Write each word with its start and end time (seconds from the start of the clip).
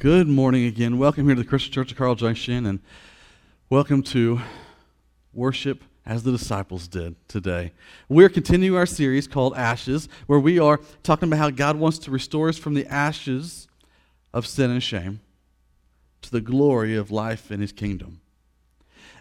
Good 0.00 0.28
morning 0.28 0.64
again. 0.64 0.96
Welcome 0.96 1.26
here 1.26 1.34
to 1.34 1.42
the 1.42 1.48
Christian 1.48 1.72
Church 1.72 1.90
of 1.90 1.98
Carl 1.98 2.14
Junction, 2.14 2.66
and 2.66 2.78
welcome 3.68 4.00
to 4.04 4.40
worship 5.34 5.82
as 6.06 6.22
the 6.22 6.30
disciples 6.30 6.86
did 6.86 7.16
today. 7.26 7.72
We're 8.08 8.28
continuing 8.28 8.78
our 8.78 8.86
series 8.86 9.26
called 9.26 9.56
Ashes, 9.56 10.08
where 10.28 10.38
we 10.38 10.56
are 10.60 10.78
talking 11.02 11.28
about 11.28 11.40
how 11.40 11.50
God 11.50 11.78
wants 11.78 11.98
to 12.00 12.12
restore 12.12 12.48
us 12.48 12.56
from 12.56 12.74
the 12.74 12.86
ashes 12.86 13.66
of 14.32 14.46
sin 14.46 14.70
and 14.70 14.80
shame 14.80 15.18
to 16.22 16.30
the 16.30 16.40
glory 16.40 16.94
of 16.94 17.10
life 17.10 17.50
in 17.50 17.60
His 17.60 17.72
kingdom. 17.72 18.20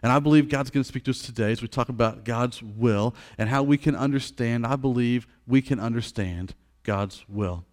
And 0.04 0.12
I 0.12 0.20
believe 0.20 0.48
God's 0.48 0.70
going 0.70 0.84
to 0.84 0.88
speak 0.88 1.06
to 1.06 1.12
us 1.12 1.24
today 1.24 1.52
as 1.52 1.64
we 1.64 1.68
talk 1.68 1.90
about 1.90 2.24
God's 2.24 2.62
will 2.62 3.16
and 3.40 3.50
how 3.50 3.64
we 3.64 3.80
can 3.80 3.96
understand. 3.96 4.64
I 4.64 4.76
believe 4.76 5.26
we 5.48 5.64
can 5.64 5.80
understand 5.80 6.54
God's 6.84 7.26
will. 7.28 7.66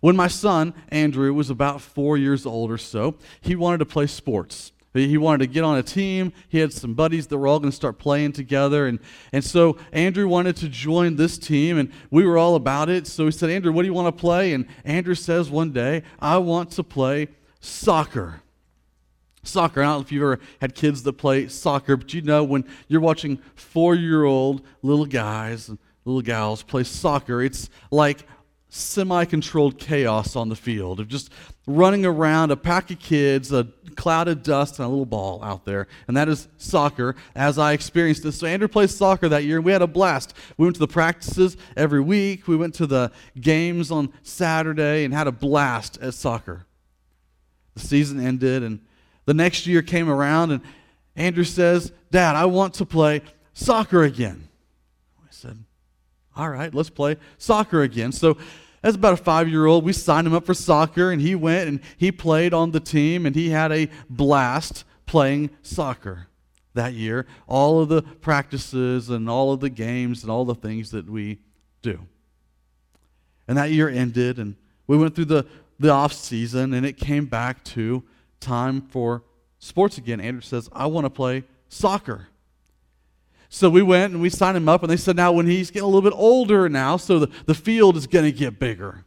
When 0.00 0.16
my 0.16 0.28
son, 0.28 0.74
Andrew, 0.88 1.32
was 1.32 1.50
about 1.50 1.80
four 1.80 2.16
years 2.16 2.46
old 2.46 2.70
or 2.70 2.78
so, 2.78 3.16
he 3.40 3.56
wanted 3.56 3.78
to 3.78 3.86
play 3.86 4.06
sports. 4.06 4.72
He 4.94 5.18
wanted 5.18 5.38
to 5.38 5.46
get 5.48 5.64
on 5.64 5.76
a 5.76 5.82
team. 5.82 6.32
He 6.48 6.58
had 6.58 6.72
some 6.72 6.94
buddies 6.94 7.26
that 7.26 7.36
were 7.36 7.48
all 7.48 7.58
going 7.58 7.72
to 7.72 7.76
start 7.76 7.98
playing 7.98 8.30
together. 8.30 8.86
And, 8.86 9.00
and 9.32 9.44
so 9.44 9.76
Andrew 9.92 10.28
wanted 10.28 10.56
to 10.58 10.68
join 10.68 11.16
this 11.16 11.36
team, 11.36 11.78
and 11.78 11.90
we 12.12 12.24
were 12.24 12.38
all 12.38 12.54
about 12.54 12.88
it. 12.88 13.08
So 13.08 13.24
he 13.24 13.32
said, 13.32 13.50
Andrew, 13.50 13.72
what 13.72 13.82
do 13.82 13.88
you 13.88 13.94
want 13.94 14.16
to 14.16 14.20
play? 14.20 14.52
And 14.52 14.66
Andrew 14.84 15.16
says 15.16 15.50
one 15.50 15.72
day, 15.72 16.04
I 16.20 16.38
want 16.38 16.70
to 16.72 16.84
play 16.84 17.26
soccer. 17.58 18.40
Soccer. 19.42 19.82
I 19.82 19.86
don't 19.86 19.96
know 19.96 20.00
if 20.02 20.12
you've 20.12 20.22
ever 20.22 20.38
had 20.60 20.76
kids 20.76 21.02
that 21.02 21.14
play 21.14 21.48
soccer, 21.48 21.96
but 21.96 22.14
you 22.14 22.22
know 22.22 22.44
when 22.44 22.64
you're 22.86 23.00
watching 23.00 23.38
four 23.56 23.96
year 23.96 24.22
old 24.22 24.64
little 24.82 25.06
guys 25.06 25.68
and 25.68 25.78
little 26.04 26.22
gals 26.22 26.62
play 26.62 26.84
soccer, 26.84 27.42
it's 27.42 27.68
like 27.90 28.26
semi 28.74 29.24
controlled 29.24 29.78
chaos 29.78 30.34
on 30.34 30.48
the 30.48 30.56
field 30.56 30.98
of 30.98 31.06
just 31.06 31.30
running 31.64 32.04
around 32.04 32.50
a 32.50 32.56
pack 32.56 32.90
of 32.90 32.98
kids, 32.98 33.52
a 33.52 33.68
cloud 33.94 34.26
of 34.26 34.42
dust, 34.42 34.78
and 34.78 34.86
a 34.86 34.88
little 34.88 35.06
ball 35.06 35.42
out 35.44 35.64
there. 35.64 35.86
And 36.08 36.16
that 36.16 36.28
is 36.28 36.48
soccer 36.58 37.14
as 37.36 37.56
I 37.56 37.72
experienced 37.72 38.24
this. 38.24 38.38
So 38.38 38.48
Andrew 38.48 38.66
played 38.66 38.90
soccer 38.90 39.28
that 39.28 39.44
year, 39.44 39.56
and 39.56 39.64
we 39.64 39.70
had 39.70 39.80
a 39.80 39.86
blast. 39.86 40.34
We 40.56 40.66
went 40.66 40.74
to 40.74 40.80
the 40.80 40.88
practices 40.88 41.56
every 41.76 42.00
week, 42.00 42.48
we 42.48 42.56
went 42.56 42.74
to 42.74 42.86
the 42.86 43.12
games 43.40 43.92
on 43.92 44.12
Saturday, 44.24 45.04
and 45.04 45.14
had 45.14 45.28
a 45.28 45.32
blast 45.32 45.98
at 46.02 46.14
soccer. 46.14 46.66
The 47.74 47.80
season 47.80 48.24
ended, 48.24 48.64
and 48.64 48.80
the 49.24 49.34
next 49.34 49.68
year 49.68 49.82
came 49.82 50.08
around, 50.08 50.50
and 50.50 50.60
Andrew 51.14 51.44
says, 51.44 51.92
Dad, 52.10 52.34
I 52.34 52.46
want 52.46 52.74
to 52.74 52.86
play 52.86 53.22
soccer 53.52 54.02
again. 54.02 54.48
I 55.22 55.28
said, 55.30 55.62
All 56.36 56.50
right, 56.50 56.74
let's 56.74 56.90
play 56.90 57.18
soccer 57.38 57.82
again. 57.82 58.10
So 58.10 58.36
as 58.84 58.94
about 58.94 59.14
a 59.14 59.16
five 59.16 59.48
year 59.48 59.64
old, 59.64 59.82
we 59.82 59.94
signed 59.94 60.26
him 60.26 60.34
up 60.34 60.44
for 60.44 60.52
soccer, 60.52 61.10
and 61.10 61.20
he 61.20 61.34
went 61.34 61.68
and 61.68 61.80
he 61.96 62.12
played 62.12 62.52
on 62.52 62.70
the 62.70 62.78
team, 62.78 63.24
and 63.24 63.34
he 63.34 63.48
had 63.48 63.72
a 63.72 63.88
blast 64.10 64.84
playing 65.06 65.50
soccer 65.62 66.28
that 66.74 66.92
year. 66.92 67.26
All 67.48 67.80
of 67.80 67.88
the 67.88 68.02
practices 68.02 69.08
and 69.08 69.28
all 69.28 69.54
of 69.54 69.60
the 69.60 69.70
games 69.70 70.22
and 70.22 70.30
all 70.30 70.44
the 70.44 70.54
things 70.54 70.90
that 70.90 71.08
we 71.08 71.40
do. 71.80 71.98
And 73.48 73.56
that 73.56 73.70
year 73.70 73.88
ended, 73.88 74.38
and 74.38 74.54
we 74.86 74.98
went 74.98 75.14
through 75.14 75.26
the, 75.26 75.46
the 75.80 75.88
off 75.88 76.12
season, 76.12 76.74
and 76.74 76.84
it 76.84 76.98
came 76.98 77.24
back 77.24 77.64
to 77.64 78.02
time 78.38 78.82
for 78.82 79.22
sports 79.58 79.96
again. 79.96 80.20
Andrew 80.20 80.42
says, 80.42 80.68
I 80.72 80.86
want 80.86 81.06
to 81.06 81.10
play 81.10 81.44
soccer. 81.70 82.28
So 83.54 83.70
we 83.70 83.82
went 83.82 84.12
and 84.12 84.20
we 84.20 84.30
signed 84.30 84.56
him 84.56 84.68
up, 84.68 84.82
and 84.82 84.90
they 84.90 84.96
said 84.96 85.14
now 85.14 85.30
when 85.30 85.46
he's 85.46 85.70
getting 85.70 85.84
a 85.84 85.86
little 85.86 86.02
bit 86.02 86.12
older 86.16 86.68
now, 86.68 86.96
so 86.96 87.20
the, 87.20 87.30
the 87.46 87.54
field 87.54 87.96
is 87.96 88.08
going 88.08 88.24
to 88.24 88.32
get 88.32 88.58
bigger. 88.58 89.04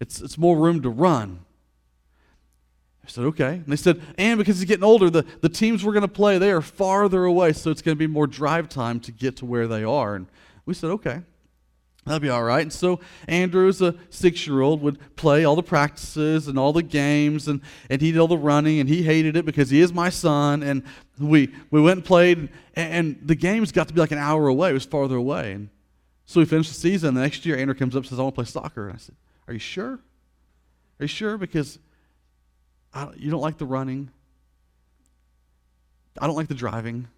It's, 0.00 0.20
it's 0.20 0.36
more 0.36 0.58
room 0.58 0.82
to 0.82 0.90
run. 0.90 1.44
I 3.04 3.08
said, 3.08 3.22
okay. 3.22 3.54
And 3.54 3.66
they 3.66 3.76
said, 3.76 4.02
and 4.18 4.36
because 4.36 4.58
he's 4.58 4.66
getting 4.66 4.82
older, 4.82 5.10
the, 5.10 5.24
the 5.42 5.48
teams 5.48 5.84
we're 5.84 5.92
going 5.92 6.02
to 6.02 6.08
play, 6.08 6.38
they 6.38 6.50
are 6.50 6.60
farther 6.60 7.24
away, 7.24 7.52
so 7.52 7.70
it's 7.70 7.82
going 7.82 7.96
to 7.96 7.98
be 7.98 8.08
more 8.08 8.26
drive 8.26 8.68
time 8.68 8.98
to 8.98 9.12
get 9.12 9.36
to 9.36 9.46
where 9.46 9.68
they 9.68 9.84
are. 9.84 10.16
And 10.16 10.26
we 10.66 10.74
said, 10.74 10.90
okay. 10.90 11.22
That'll 12.04 12.20
be 12.20 12.28
all 12.30 12.42
right. 12.42 12.62
And 12.62 12.72
so 12.72 12.98
Andrew, 13.28 13.68
as 13.68 13.80
a 13.80 13.94
six 14.10 14.46
year 14.46 14.60
old, 14.60 14.82
would 14.82 14.98
play 15.14 15.44
all 15.44 15.54
the 15.54 15.62
practices 15.62 16.48
and 16.48 16.58
all 16.58 16.72
the 16.72 16.82
games, 16.82 17.46
and, 17.46 17.60
and 17.88 18.00
he 18.00 18.10
did 18.10 18.18
all 18.18 18.28
the 18.28 18.36
running, 18.36 18.80
and 18.80 18.88
he 18.88 19.02
hated 19.02 19.36
it 19.36 19.44
because 19.44 19.70
he 19.70 19.80
is 19.80 19.92
my 19.92 20.08
son. 20.08 20.62
And 20.64 20.82
we, 21.18 21.54
we 21.70 21.80
went 21.80 21.98
and 21.98 22.04
played, 22.04 22.38
and, 22.74 22.92
and 22.92 23.18
the 23.22 23.36
games 23.36 23.70
got 23.70 23.86
to 23.88 23.94
be 23.94 24.00
like 24.00 24.10
an 24.10 24.18
hour 24.18 24.48
away. 24.48 24.70
It 24.70 24.74
was 24.74 24.84
farther 24.84 25.16
away. 25.16 25.52
And 25.52 25.68
so 26.26 26.40
we 26.40 26.44
finished 26.44 26.70
the 26.70 26.80
season. 26.80 27.14
The 27.14 27.20
next 27.20 27.46
year, 27.46 27.56
Andrew 27.56 27.74
comes 27.74 27.94
up 27.94 28.00
and 28.00 28.08
says, 28.08 28.18
I 28.18 28.22
want 28.22 28.34
to 28.34 28.42
play 28.42 28.46
soccer. 28.46 28.88
And 28.88 28.96
I 28.96 28.98
said, 28.98 29.14
Are 29.46 29.52
you 29.52 29.60
sure? 29.60 29.92
Are 29.92 31.04
you 31.04 31.06
sure? 31.06 31.38
Because 31.38 31.78
don't, 32.94 33.18
you 33.18 33.30
don't 33.30 33.40
like 33.40 33.58
the 33.58 33.66
running. 33.66 34.10
I 36.20 36.26
don't 36.26 36.36
like 36.36 36.48
the 36.48 36.54
driving. 36.54 37.08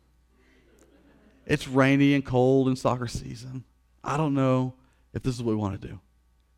It's 1.46 1.66
rainy 1.66 2.14
and 2.14 2.24
cold 2.24 2.68
in 2.68 2.76
soccer 2.76 3.06
season. 3.06 3.64
I 4.04 4.16
don't 4.16 4.34
know 4.34 4.74
if 5.12 5.22
this 5.22 5.34
is 5.34 5.42
what 5.42 5.52
we 5.52 5.56
want 5.56 5.80
to 5.80 5.88
do. 5.88 6.00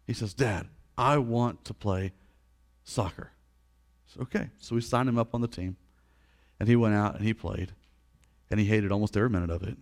He 0.06 0.12
says, 0.12 0.34
Dad, 0.34 0.66
I 0.98 1.18
want 1.18 1.64
to 1.66 1.74
play 1.74 2.12
soccer. 2.84 3.30
So, 4.06 4.22
okay. 4.22 4.50
So 4.58 4.74
we 4.74 4.80
signed 4.80 5.08
him 5.08 5.18
up 5.18 5.34
on 5.34 5.40
the 5.40 5.48
team. 5.48 5.76
And 6.58 6.68
he 6.68 6.76
went 6.76 6.94
out 6.94 7.16
and 7.16 7.24
he 7.24 7.34
played. 7.34 7.72
And 8.50 8.58
he 8.58 8.66
hated 8.66 8.92
almost 8.92 9.16
every 9.16 9.30
minute 9.30 9.50
of 9.50 9.62
it 9.62 9.76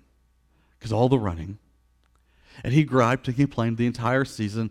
because 0.78 0.92
all 0.92 1.08
the 1.08 1.18
running. 1.18 1.58
And 2.62 2.72
he 2.72 2.84
griped 2.84 3.28
and 3.28 3.36
complained 3.36 3.76
the 3.76 3.86
entire 3.86 4.24
season. 4.24 4.70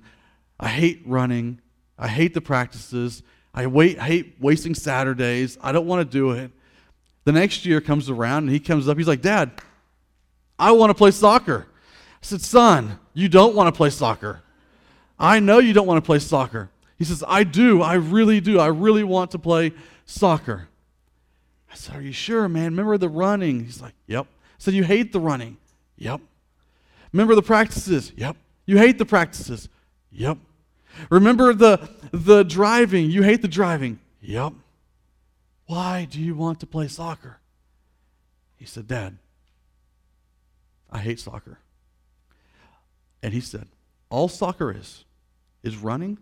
I 0.60 0.68
hate 0.70 1.02
running. 1.06 1.60
I 1.98 2.08
hate 2.08 2.34
the 2.34 2.42
practices. 2.42 3.24
I 3.54 3.68
wait, 3.68 4.00
hate 4.00 4.36
wasting 4.40 4.76
Saturdays. 4.76 5.58
I 5.62 5.72
don't 5.72 5.86
want 5.86 6.00
to 6.00 6.18
do 6.18 6.32
it. 6.32 6.52
The 7.26 7.32
next 7.32 7.66
year 7.66 7.82
comes 7.82 8.10
around 8.10 8.44
and 8.44 8.52
he 8.52 8.60
comes 8.60 8.88
up. 8.90 8.98
He's 8.98 9.08
like, 9.08 9.22
Dad, 9.22 9.52
I 10.58 10.72
want 10.72 10.90
to 10.90 10.94
play 10.94 11.12
soccer. 11.12 11.68
I 12.24 12.26
said, 12.26 12.42
Son, 12.42 13.00
you 13.14 13.28
don't 13.28 13.54
want 13.54 13.68
to 13.68 13.78
play 13.78 13.90
soccer. 13.90 14.42
I 15.20 15.42
know 15.42 15.60
you 15.60 15.74
don't 15.74 15.86
want 15.86 15.98
to 15.98 16.06
play 16.06 16.20
soccer. 16.20 16.70
He 16.98 17.04
says, 17.04 17.22
I 17.28 17.44
do. 17.44 17.82
I 17.82 17.96
really 17.96 18.40
do. 18.40 18.62
I 18.62 18.68
really 18.68 19.04
want 19.04 19.32
to 19.32 19.40
play 19.40 19.74
soccer. 20.06 20.70
I 21.70 21.76
said, 21.76 21.98
Are 21.98 22.02
you 22.02 22.14
sure, 22.14 22.48
man? 22.48 22.72
Remember 22.72 22.98
the 22.98 23.10
running? 23.10 23.66
He's 23.66 23.82
like, 23.82 23.94
Yep. 24.08 24.26
I 24.26 24.56
said, 24.58 24.74
You 24.74 24.86
hate 24.86 25.12
the 25.12 25.20
running? 25.20 25.58
Yep. 25.98 26.22
Remember 27.12 27.36
the 27.36 27.44
practices? 27.44 28.14
Yep. 28.16 28.38
You 28.66 28.78
hate 28.78 28.98
the 28.98 29.06
practices? 29.06 29.68
Yep. 30.14 30.38
Remember 31.10 31.54
the, 31.54 31.90
the 32.14 32.44
driving? 32.44 33.12
You 33.12 33.24
hate 33.24 33.42
the 33.42 33.50
driving? 33.50 34.00
Yep. 34.22 34.54
Why 35.66 36.08
do 36.10 36.22
you 36.22 36.36
want 36.36 36.62
to 36.62 36.68
play 36.68 36.88
soccer? 36.88 37.40
He 38.56 38.66
said, 38.66 38.88
Dad, 38.88 39.18
I 40.90 41.00
hate 41.00 41.20
soccer. 41.20 41.60
And 43.24 43.34
he 43.34 43.40
said, 43.40 43.68
All 44.10 44.28
soccer 44.28 44.72
is, 44.72 45.06
is 45.64 45.78
running 45.78 46.20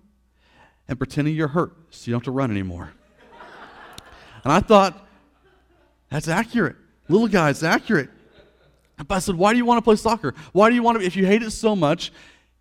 and 0.87 0.97
pretending 0.97 1.35
you're 1.35 1.49
hurt 1.49 1.75
so 1.89 2.07
you 2.07 2.13
don't 2.13 2.19
have 2.19 2.25
to 2.25 2.31
run 2.31 2.51
anymore. 2.51 2.93
and 4.43 4.53
I 4.53 4.59
thought, 4.59 5.05
that's 6.09 6.27
accurate. 6.27 6.75
Little 7.09 7.27
guy, 7.27 7.49
it's 7.49 7.63
accurate. 7.63 8.09
But 8.97 9.15
I 9.15 9.19
said, 9.19 9.35
Why 9.35 9.51
do 9.51 9.57
you 9.57 9.65
want 9.65 9.79
to 9.79 9.81
play 9.81 9.95
soccer? 9.95 10.35
Why 10.53 10.69
do 10.69 10.75
you 10.75 10.83
want 10.83 10.99
to, 10.99 11.05
if 11.05 11.15
you 11.15 11.25
hate 11.25 11.41
it 11.41 11.51
so 11.51 11.75
much, 11.75 12.13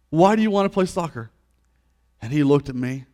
why 0.09 0.34
do 0.34 0.43
you 0.43 0.51
want 0.51 0.65
to 0.65 0.71
play 0.71 0.87
soccer? 0.87 1.31
And 2.22 2.33
he 2.33 2.43
looked 2.43 2.71
at 2.71 2.75
me 2.75 3.05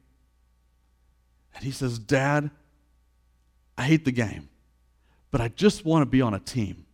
and 1.55 1.65
he 1.65 1.73
says, 1.73 1.99
Dad, 1.99 2.51
I 3.77 3.83
hate 3.83 4.05
the 4.05 4.13
game, 4.13 4.49
but 5.33 5.41
I 5.41 5.49
just 5.49 5.85
want 5.85 6.03
to 6.03 6.07
be 6.07 6.23
on 6.23 6.35
a 6.35 6.39
team. 6.39 6.87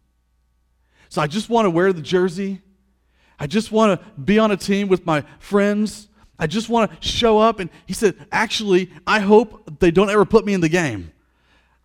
So 1.11 1.21
I 1.21 1.27
just 1.27 1.51
want 1.51 1.67
to 1.67 1.71
wear 1.71 1.93
the 1.93 2.01
jersey 2.01 2.63
I 3.39 3.47
just 3.47 3.73
want 3.73 4.01
to 4.01 4.21
be 4.21 4.39
on 4.39 4.51
a 4.51 4.57
team 4.57 4.89
with 4.89 5.05
my 5.05 5.25
friends. 5.39 6.09
I 6.39 6.47
just 6.47 6.69
want 6.69 6.91
to 6.91 7.09
show 7.09 7.39
up. 7.39 7.61
And 7.61 7.71
he 7.87 7.93
said, 7.93 8.15
Actually, 8.31 8.91
I 9.07 9.21
hope 9.21 9.79
they 9.81 9.91
don't 9.91 10.11
ever 10.11 10.25
put 10.25 10.45
me 10.45 10.55
in 10.55 10.61
the 10.61 10.69
game. 10.69 11.13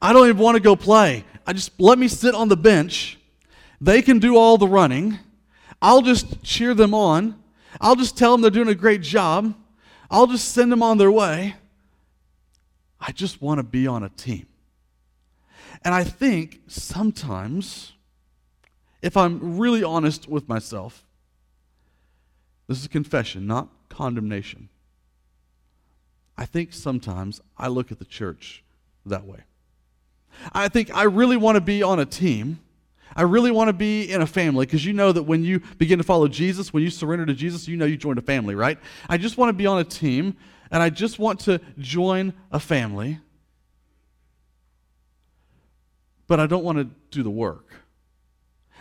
I 0.02 0.14
don't 0.14 0.28
even 0.28 0.42
want 0.42 0.56
to 0.56 0.62
go 0.62 0.76
play. 0.76 1.26
I 1.46 1.54
just 1.54 1.80
let 1.80 1.98
me 1.98 2.08
sit 2.08 2.36
on 2.36 2.50
the 2.50 2.58
bench. 2.58 3.18
They 3.82 4.02
can 4.02 4.20
do 4.20 4.38
all 4.38 4.58
the 4.58 4.68
running. 4.68 5.20
I'll 5.82 6.02
just 6.02 6.44
cheer 6.44 6.74
them 6.74 6.94
on. 6.94 7.42
I'll 7.80 7.96
just 7.96 8.18
tell 8.18 8.32
them 8.32 8.42
they're 8.42 8.52
doing 8.52 8.68
a 8.68 8.76
great 8.76 9.02
job. 9.02 9.54
I'll 10.10 10.28
just 10.28 10.50
send 10.54 10.72
them 10.72 10.82
on 10.82 10.98
their 10.98 11.12
way. 11.12 11.56
I 13.00 13.12
just 13.12 13.42
want 13.42 13.60
to 13.60 13.64
be 13.64 13.88
on 13.88 14.04
a 14.04 14.10
team. 14.10 14.48
And 15.84 15.94
I 15.94 16.04
think 16.04 16.62
sometimes, 16.68 17.94
if 19.02 19.16
I'm 19.16 19.58
really 19.58 19.84
honest 19.84 20.28
with 20.28 20.50
myself, 20.50 21.06
this 22.68 22.82
is 22.82 22.88
confession, 22.88 23.48
not 23.48 23.70
condemnation. 23.90 24.70
I 26.38 26.46
think 26.46 26.74
sometimes 26.74 27.42
I 27.58 27.68
look 27.68 27.92
at 27.92 28.00
the 28.00 28.06
church 28.06 28.64
that 29.06 29.26
way. 29.26 29.40
I 30.54 30.68
think 30.68 30.96
I 30.96 31.04
really 31.04 31.38
want 31.38 31.56
to 31.56 31.62
be 31.62 31.82
on 31.82 32.00
a 32.00 32.06
team. 32.06 32.60
I 33.16 33.24
really 33.24 33.50
want 33.50 33.70
to 33.70 33.74
be 33.74 34.12
in 34.12 34.22
a 34.22 34.28
family 34.28 34.66
because 34.66 34.86
you 34.86 34.94
know 34.94 35.12
that 35.12 35.24
when 35.24 35.44
you 35.44 35.62
begin 35.80 35.98
to 35.98 36.04
follow 36.04 36.28
Jesus, 36.28 36.72
when 36.72 36.84
you 36.84 36.92
surrender 36.92 37.26
to 37.26 37.34
Jesus, 37.34 37.68
you 37.68 37.76
know 37.76 37.86
you 37.86 37.98
joined 37.98 38.20
a 38.20 38.22
family, 38.22 38.54
right? 38.54 38.78
I 39.10 39.18
just 39.18 39.38
want 39.38 39.50
to 39.50 39.54
be 39.54 39.66
on 39.66 39.80
a 39.80 39.84
team 39.84 40.36
and 40.70 40.84
I 40.84 40.90
just 40.92 41.18
want 41.18 41.40
to 41.42 41.60
join 41.80 42.34
a 42.52 42.60
family, 42.60 43.20
but 46.28 46.40
I 46.40 46.46
don't 46.46 46.64
want 46.64 46.78
to 46.78 46.90
do 47.10 47.24
the 47.24 47.32
work. 47.32 47.66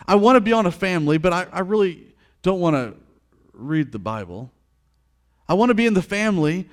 I 0.07 0.15
want 0.15 0.35
to 0.35 0.41
be 0.41 0.53
on 0.53 0.67
a 0.67 0.71
family, 0.71 1.17
but 1.17 1.33
I, 1.33 1.47
I 1.51 1.59
really 1.61 2.13
don't 2.43 2.59
want 2.59 2.75
to 2.75 2.93
read 3.57 3.91
the 3.91 3.99
Bible. 3.99 4.51
I 5.49 5.53
want 5.53 5.69
to 5.69 5.75
be 5.75 5.85
in 5.85 5.93
the 5.93 6.01
family, 6.01 6.69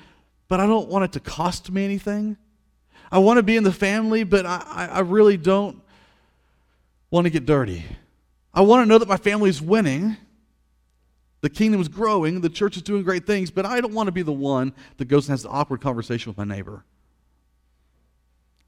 but 0.48 0.60
I 0.60 0.66
don't 0.66 0.88
want 0.88 1.04
it 1.04 1.12
to 1.12 1.20
cost 1.20 1.70
me 1.70 1.84
anything. 1.84 2.36
I 3.10 3.19
want 3.19 3.38
to 3.38 3.42
be 3.42 3.56
in 3.56 3.64
the 3.64 3.72
family, 3.72 4.25
but 4.25 4.46
I, 4.46 4.88
I 4.90 5.00
really 5.00 5.36
don't 5.36 5.81
want 7.10 7.26
to 7.26 7.31
get 7.31 7.46
dirty. 7.46 7.84
I 8.52 8.62
want 8.62 8.82
to 8.82 8.88
know 8.88 8.98
that 8.98 9.08
my 9.08 9.16
family 9.16 9.50
is 9.50 9.60
winning, 9.60 10.16
the 11.40 11.50
kingdom 11.50 11.81
is 11.81 11.88
growing, 11.88 12.40
the 12.40 12.48
church 12.48 12.76
is 12.76 12.82
doing 12.82 13.02
great 13.02 13.26
things, 13.26 13.50
but 13.50 13.66
I 13.66 13.81
don't 13.81 13.92
want 13.92 14.06
to 14.06 14.12
be 14.12 14.22
the 14.22 14.32
one 14.32 14.72
that 14.96 15.06
goes 15.06 15.28
and 15.28 15.32
has 15.32 15.42
the 15.42 15.48
awkward 15.48 15.81
conversation 15.81 16.31
with 16.31 16.38
my 16.38 16.44
neighbor. 16.44 16.84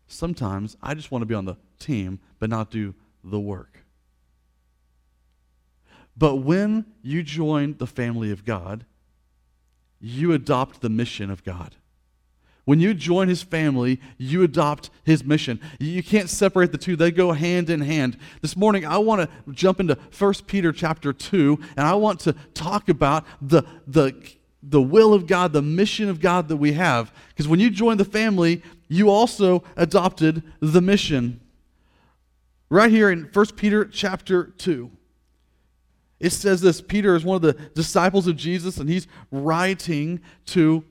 Sometimes 0.08 0.76
I 0.82 0.94
just 0.94 1.10
want 1.10 1.22
to 1.22 1.26
be 1.26 1.34
on 1.34 1.44
the 1.44 1.56
team, 1.78 2.20
but 2.38 2.50
not 2.50 2.70
do 2.70 2.94
the 3.24 3.40
work. 3.40 3.85
But 6.16 6.36
when 6.36 6.86
you 7.02 7.22
join 7.22 7.76
the 7.78 7.86
family 7.86 8.30
of 8.30 8.44
God, 8.44 8.86
you 10.00 10.32
adopt 10.32 10.80
the 10.80 10.88
mission 10.88 11.30
of 11.30 11.44
God. 11.44 11.76
When 12.64 12.80
you 12.80 12.94
join 12.94 13.28
his 13.28 13.42
family, 13.42 14.00
you 14.18 14.42
adopt 14.42 14.90
his 15.04 15.22
mission. 15.22 15.60
You 15.78 16.02
can't 16.02 16.28
separate 16.28 16.72
the 16.72 16.78
two. 16.78 16.96
They 16.96 17.12
go 17.12 17.30
hand 17.30 17.70
in 17.70 17.80
hand. 17.80 18.18
This 18.42 18.56
morning 18.56 18.84
I 18.84 18.98
want 18.98 19.22
to 19.22 19.52
jump 19.52 19.78
into 19.78 19.96
1 20.18 20.34
Peter 20.46 20.72
chapter 20.72 21.12
2 21.12 21.60
and 21.76 21.86
I 21.86 21.94
want 21.94 22.18
to 22.20 22.32
talk 22.54 22.88
about 22.88 23.24
the 23.40 23.62
the 23.86 24.14
the 24.68 24.82
will 24.82 25.14
of 25.14 25.28
God, 25.28 25.52
the 25.52 25.62
mission 25.62 26.08
of 26.08 26.18
God 26.18 26.48
that 26.48 26.56
we 26.56 26.72
have. 26.72 27.12
Because 27.28 27.46
when 27.46 27.60
you 27.60 27.70
join 27.70 27.98
the 27.98 28.04
family, 28.04 28.62
you 28.88 29.10
also 29.10 29.62
adopted 29.76 30.42
the 30.58 30.80
mission. 30.80 31.40
Right 32.68 32.90
here 32.90 33.10
in 33.10 33.30
1 33.32 33.46
Peter 33.54 33.84
chapter 33.84 34.44
2. 34.44 34.90
It 36.18 36.30
says 36.30 36.60
this 36.60 36.80
Peter 36.80 37.14
is 37.14 37.24
one 37.24 37.36
of 37.36 37.42
the 37.42 37.54
disciples 37.74 38.26
of 38.26 38.36
Jesus, 38.36 38.78
and 38.78 38.88
he's 38.88 39.06
writing 39.30 40.20
to 40.46 40.84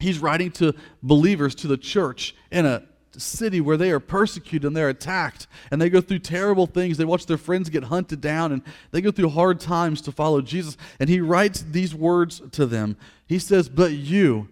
he's 0.00 0.18
writing 0.18 0.50
to 0.52 0.74
believers, 1.02 1.54
to 1.56 1.68
the 1.68 1.76
church 1.76 2.34
in 2.50 2.66
a 2.66 2.82
city 3.16 3.60
where 3.60 3.76
they 3.76 3.90
are 3.90 4.00
persecuted 4.00 4.66
and 4.66 4.76
they're 4.76 4.88
attacked 4.88 5.46
and 5.70 5.80
they 5.80 5.88
go 5.88 6.00
through 6.00 6.18
terrible 6.18 6.66
things. 6.66 6.96
They 6.96 7.04
watch 7.04 7.26
their 7.26 7.38
friends 7.38 7.70
get 7.70 7.84
hunted 7.84 8.20
down 8.20 8.52
and 8.52 8.62
they 8.90 9.00
go 9.00 9.10
through 9.10 9.30
hard 9.30 9.60
times 9.60 10.00
to 10.02 10.12
follow 10.12 10.40
Jesus. 10.40 10.76
And 11.00 11.08
he 11.08 11.20
writes 11.20 11.62
these 11.62 11.94
words 11.94 12.42
to 12.52 12.66
them. 12.66 12.96
He 13.26 13.38
says, 13.38 13.68
But 13.68 13.92
you, 13.92 14.48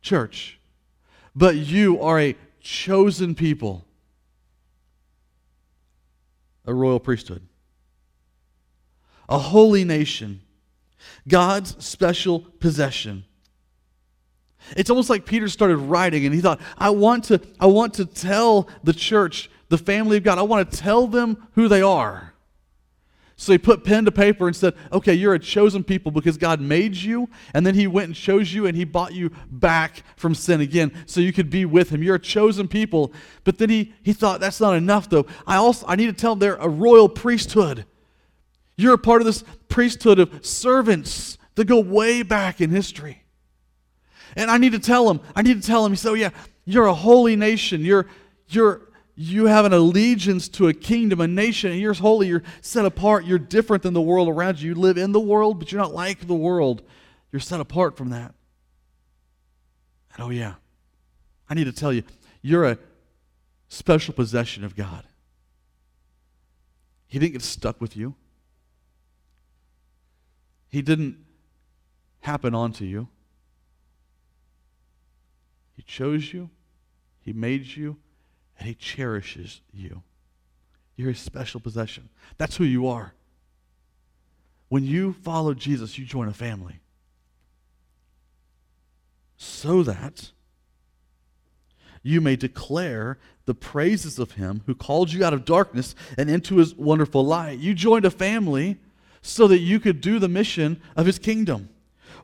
church, 0.00 0.58
but 1.34 1.56
you 1.56 2.00
are 2.00 2.20
a 2.20 2.36
chosen 2.60 3.34
people, 3.34 3.84
a 6.66 6.74
royal 6.74 7.00
priesthood, 7.00 7.42
a 9.32 9.38
holy 9.38 9.84
nation, 9.84 10.40
God's 11.26 11.84
special 11.84 12.40
possession 12.40 13.24
it's 14.76 14.90
almost 14.90 15.10
like 15.10 15.26
Peter 15.26 15.48
started 15.48 15.76
writing 15.78 16.24
and 16.24 16.34
he 16.34 16.40
thought, 16.40 16.60
I 16.78 16.90
want 16.90 17.24
to, 17.24 17.40
I 17.58 17.66
want 17.66 17.94
to 17.94 18.06
tell 18.06 18.68
the 18.84 18.92
church, 18.92 19.50
the 19.68 19.78
family 19.78 20.16
of 20.16 20.22
God, 20.22 20.38
I 20.38 20.42
want 20.42 20.70
to 20.70 20.76
tell 20.76 21.06
them 21.06 21.48
who 21.52 21.68
they 21.68 21.82
are. 21.82 22.32
So 23.36 23.50
he 23.50 23.58
put 23.58 23.82
pen 23.82 24.04
to 24.04 24.12
paper 24.12 24.46
and 24.46 24.54
said, 24.54 24.74
Okay, 24.92 25.14
you're 25.14 25.34
a 25.34 25.38
chosen 25.38 25.82
people 25.82 26.12
because 26.12 26.36
God 26.36 26.60
made 26.60 26.94
you, 26.94 27.28
and 27.54 27.66
then 27.66 27.74
he 27.74 27.88
went 27.88 28.06
and 28.06 28.14
chose 28.14 28.54
you 28.54 28.66
and 28.66 28.76
he 28.76 28.84
bought 28.84 29.14
you 29.14 29.32
back 29.50 30.04
from 30.16 30.34
sin 30.34 30.60
again 30.60 30.92
so 31.06 31.20
you 31.20 31.32
could 31.32 31.50
be 31.50 31.64
with 31.64 31.90
him. 31.90 32.04
You're 32.04 32.16
a 32.16 32.20
chosen 32.20 32.68
people. 32.68 33.12
But 33.42 33.58
then 33.58 33.68
he, 33.68 33.94
he 34.02 34.12
thought, 34.12 34.38
That's 34.38 34.60
not 34.60 34.76
enough, 34.76 35.08
though. 35.08 35.26
I 35.44 35.56
also 35.56 35.84
I 35.88 35.96
need 35.96 36.06
to 36.06 36.12
tell 36.12 36.36
them 36.36 36.40
they're 36.40 36.54
a 36.56 36.68
royal 36.68 37.08
priesthood. 37.08 37.84
You're 38.76 38.94
a 38.94 38.98
part 38.98 39.20
of 39.20 39.26
this 39.26 39.44
priesthood 39.68 40.18
of 40.18 40.44
servants 40.44 41.38
that 41.54 41.66
go 41.66 41.80
way 41.80 42.22
back 42.22 42.60
in 42.60 42.70
history. 42.70 43.22
And 44.36 44.50
I 44.50 44.58
need 44.58 44.72
to 44.72 44.78
tell 44.78 45.10
him, 45.10 45.20
I 45.36 45.42
need 45.42 45.60
to 45.60 45.66
tell 45.66 45.84
him, 45.84 45.92
he 45.92 45.96
said, 45.96 46.10
oh, 46.10 46.14
yeah, 46.14 46.30
you're 46.64 46.86
a 46.86 46.94
holy 46.94 47.36
nation. 47.36 47.82
You're, 47.82 48.06
you're, 48.48 48.80
you 49.14 49.44
have 49.46 49.66
an 49.66 49.72
allegiance 49.72 50.48
to 50.50 50.68
a 50.68 50.72
kingdom, 50.72 51.20
a 51.20 51.28
nation, 51.28 51.70
and 51.70 51.80
you're 51.80 51.92
holy. 51.92 52.28
You're 52.28 52.42
set 52.62 52.86
apart. 52.86 53.26
You're 53.26 53.38
different 53.38 53.82
than 53.82 53.92
the 53.92 54.00
world 54.00 54.28
around 54.28 54.60
you. 54.60 54.70
You 54.70 54.74
live 54.74 54.96
in 54.96 55.12
the 55.12 55.20
world, 55.20 55.58
but 55.58 55.70
you're 55.70 55.80
not 55.80 55.92
like 55.92 56.26
the 56.26 56.34
world. 56.34 56.82
You're 57.30 57.40
set 57.40 57.60
apart 57.60 57.96
from 57.96 58.10
that. 58.10 58.34
And 60.14 60.24
oh, 60.24 60.30
yeah, 60.30 60.54
I 61.48 61.54
need 61.54 61.64
to 61.64 61.72
tell 61.72 61.92
you, 61.92 62.02
you're 62.40 62.64
a 62.64 62.78
special 63.68 64.14
possession 64.14 64.64
of 64.64 64.76
God. 64.76 65.04
He 67.06 67.18
didn't 67.18 67.32
get 67.32 67.42
stuck 67.42 67.80
with 67.80 67.96
you, 67.96 68.14
He 70.72 70.80
didn't 70.80 71.18
happen 72.20 72.54
onto 72.54 72.86
you. 72.86 73.08
He 75.76 75.82
chose 75.82 76.32
you, 76.32 76.48
He 77.20 77.34
made 77.34 77.66
you, 77.66 77.98
and 78.58 78.66
He 78.66 78.74
cherishes 78.74 79.60
you. 79.70 80.02
You're 80.96 81.10
His 81.10 81.20
special 81.20 81.60
possession. 81.60 82.08
That's 82.38 82.56
who 82.56 82.64
you 82.64 82.86
are. 82.86 83.12
When 84.70 84.84
you 84.84 85.12
follow 85.12 85.52
Jesus, 85.52 85.98
you 85.98 86.06
join 86.06 86.28
a 86.28 86.32
family. 86.32 86.80
So 89.36 89.82
that 89.82 90.30
you 92.02 92.22
may 92.22 92.36
declare 92.36 93.18
the 93.44 93.54
praises 93.54 94.18
of 94.18 94.32
Him 94.32 94.62
who 94.64 94.74
called 94.74 95.12
you 95.12 95.22
out 95.22 95.34
of 95.34 95.44
darkness 95.44 95.94
and 96.16 96.30
into 96.30 96.56
His 96.56 96.74
wonderful 96.74 97.26
light. 97.26 97.58
You 97.58 97.74
joined 97.74 98.06
a 98.06 98.10
family 98.10 98.78
so 99.22 99.46
that 99.48 99.60
you 99.60 99.80
could 99.80 100.00
do 100.00 100.18
the 100.18 100.28
mission 100.28 100.80
of 100.96 101.06
His 101.06 101.18
kingdom. 101.18 101.70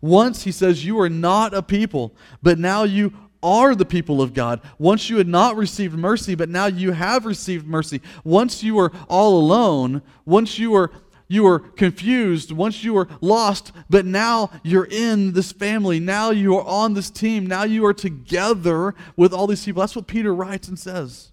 Once, 0.01 0.43
He 0.43 0.53
says, 0.53 0.85
you 0.85 1.01
are 1.01 1.09
not 1.09 1.55
a 1.55 1.63
people, 1.63 2.15
but 2.43 2.59
now 2.59 2.83
you 2.83 3.13
are 3.43 3.75
the 3.75 3.85
people 3.85 4.21
of 4.21 4.35
God. 4.35 4.61
Once 4.79 5.09
you 5.09 5.17
had 5.19 5.29
not 5.29 5.57
received 5.57 5.97
mercy, 5.97 6.35
but 6.35 6.49
now 6.49 6.67
you 6.67 6.93
have 6.93 7.25
received 7.25 7.67
mercy. 7.67 8.01
Once 8.25 8.63
you 8.63 8.75
were 8.75 8.93
all 9.09 9.39
alone, 9.39 10.03
once 10.27 10.59
you 10.59 10.73
were 10.73 10.91
you 11.31 11.43
were 11.43 11.59
confused, 11.59 12.53
once 12.53 12.83
you 12.83 12.95
were 12.95 13.07
lost, 13.21 13.71
but 13.91 14.07
now 14.07 14.51
you're 14.63 14.89
in 14.91 15.35
this 15.35 15.53
family. 15.53 16.01
Now 16.01 16.31
you 16.31 16.57
are 16.57 16.65
on 16.65 16.95
this 16.95 17.11
team. 17.11 17.47
Now 17.47 17.65
you 17.65 17.85
are 17.85 17.93
together 17.93 18.95
with 19.15 19.35
all 19.35 19.47
these 19.47 19.63
people. 19.63 19.81
That's 19.81 19.95
what 19.95 20.07
Peter 20.07 20.35
writes 20.35 20.69
and 20.69 20.79
says. 20.79 21.33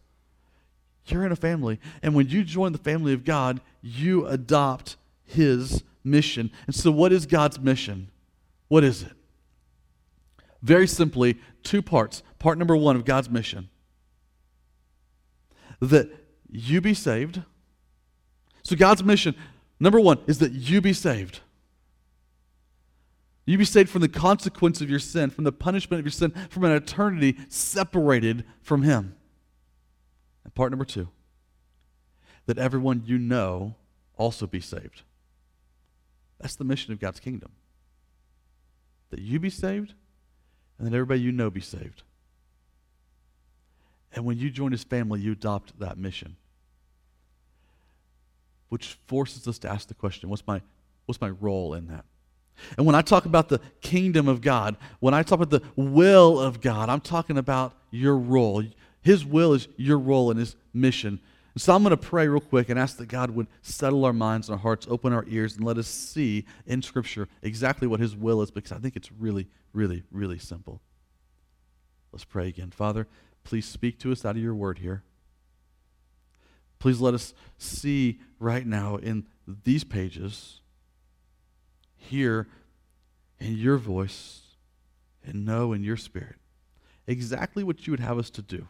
You're 1.05 1.25
in 1.25 1.31
a 1.31 1.37
family. 1.37 1.79
And 2.03 2.13
when 2.13 2.27
you 2.27 2.43
join 2.43 2.73
the 2.73 2.77
family 2.77 3.13
of 3.13 3.23
God, 3.23 3.61
you 3.81 4.27
adopt 4.27 4.97
his 5.25 5.83
mission. 6.03 6.51
And 6.67 6.75
so, 6.75 6.91
what 6.91 7.11
is 7.11 7.25
God's 7.25 7.59
mission? 7.59 8.09
What 8.67 8.83
is 8.83 9.03
it? 9.03 9.11
Very 10.61 10.87
simply, 10.87 11.39
two 11.63 11.81
parts. 11.81 12.23
Part 12.39 12.57
number 12.57 12.75
one 12.75 12.95
of 12.95 13.05
God's 13.05 13.29
mission 13.29 13.69
that 15.79 16.09
you 16.49 16.81
be 16.81 16.93
saved. 16.93 17.41
So, 18.63 18.75
God's 18.75 19.03
mission, 19.03 19.35
number 19.79 19.99
one, 19.99 20.19
is 20.27 20.39
that 20.39 20.53
you 20.53 20.81
be 20.81 20.93
saved. 20.93 21.41
You 23.45 23.59
be 23.59 23.65
saved 23.65 23.89
from 23.89 24.01
the 24.01 24.09
consequence 24.09 24.81
of 24.81 24.89
your 24.89 24.99
sin, 24.99 25.29
from 25.29 25.43
the 25.43 25.51
punishment 25.51 25.99
of 25.99 26.05
your 26.05 26.11
sin, 26.11 26.31
from 26.49 26.63
an 26.63 26.71
eternity 26.71 27.37
separated 27.47 28.43
from 28.61 28.81
Him. 28.81 29.15
And 30.43 30.55
part 30.55 30.71
number 30.71 30.85
two, 30.85 31.09
that 32.47 32.57
everyone 32.57 33.03
you 33.05 33.19
know 33.19 33.75
also 34.17 34.47
be 34.47 34.59
saved. 34.59 35.03
That's 36.45 36.57
the 36.57 36.63
mission 36.63 36.93
of 36.93 36.99
God's 36.99 37.19
kingdom. 37.19 37.49
That 39.09 39.19
you 39.19 39.39
be 39.39 39.49
saved 39.49 39.95
and 40.77 40.85
that 40.85 40.93
everybody 40.93 41.19
you 41.19 41.31
know 41.31 41.49
be 41.49 41.59
saved. 41.59 42.03
And 44.13 44.25
when 44.25 44.37
you 44.37 44.51
join 44.51 44.71
his 44.71 44.83
family, 44.83 45.21
you 45.21 45.31
adopt 45.31 45.79
that 45.79 45.97
mission. 45.97 46.35
Which 48.69 48.99
forces 49.07 49.47
us 49.47 49.57
to 49.57 49.71
ask 49.71 49.87
the 49.87 49.95
question 49.95 50.29
what's 50.29 50.45
my, 50.45 50.61
what's 51.07 51.19
my 51.19 51.29
role 51.29 51.73
in 51.73 51.87
that? 51.87 52.05
And 52.77 52.85
when 52.85 52.93
I 52.93 53.01
talk 53.01 53.25
about 53.25 53.49
the 53.49 53.59
kingdom 53.81 54.27
of 54.27 54.41
God, 54.41 54.77
when 54.99 55.15
I 55.15 55.23
talk 55.23 55.39
about 55.41 55.49
the 55.49 55.67
will 55.75 56.39
of 56.39 56.61
God, 56.61 56.89
I'm 56.89 57.01
talking 57.01 57.39
about 57.39 57.73
your 57.89 58.19
role. 58.19 58.63
His 59.01 59.25
will 59.25 59.53
is 59.53 59.67
your 59.77 59.97
role 59.97 60.29
in 60.29 60.37
his 60.37 60.55
mission 60.75 61.09
and 61.09 61.19
so 61.57 61.73
I'm 61.73 61.83
going 61.83 61.91
to 61.91 61.97
pray 61.97 62.27
real 62.27 62.41
quick 62.41 62.69
and 62.69 62.77
ask 62.77 62.97
that 62.97 63.07
God 63.07 63.31
would 63.31 63.47
settle 63.61 64.03
our 64.03 64.13
minds 64.13 64.49
and 64.49 64.55
our 64.55 64.61
hearts, 64.61 64.87
open 64.89 65.13
our 65.13 65.23
ears, 65.27 65.55
and 65.55 65.65
let 65.65 65.77
us 65.77 65.87
see 65.87 66.45
in 66.65 66.81
Scripture 66.81 67.29
exactly 67.41 67.87
what 67.87 68.01
His 68.01 68.15
will 68.15 68.41
is 68.41 68.51
because 68.51 68.73
I 68.73 68.77
think 68.77 68.97
it's 68.97 69.11
really, 69.11 69.47
really, 69.71 70.03
really 70.11 70.37
simple. 70.37 70.81
Let's 72.11 72.25
pray 72.25 72.49
again. 72.49 72.71
Father, 72.71 73.07
please 73.45 73.65
speak 73.65 73.99
to 73.99 74.11
us 74.11 74.25
out 74.25 74.35
of 74.35 74.41
your 74.41 74.55
word 74.55 74.79
here. 74.79 75.03
Please 76.79 76.99
let 76.99 77.13
us 77.13 77.33
see 77.57 78.19
right 78.37 78.65
now 78.65 78.97
in 78.97 79.25
these 79.47 79.85
pages, 79.85 80.59
hear 81.95 82.47
in 83.39 83.53
your 83.57 83.77
voice, 83.77 84.41
and 85.25 85.45
know 85.45 85.71
in 85.71 85.83
your 85.83 85.97
spirit 85.97 86.35
exactly 87.07 87.63
what 87.63 87.87
you 87.87 87.91
would 87.91 87.99
have 87.99 88.17
us 88.17 88.29
to 88.31 88.41
do 88.41 88.67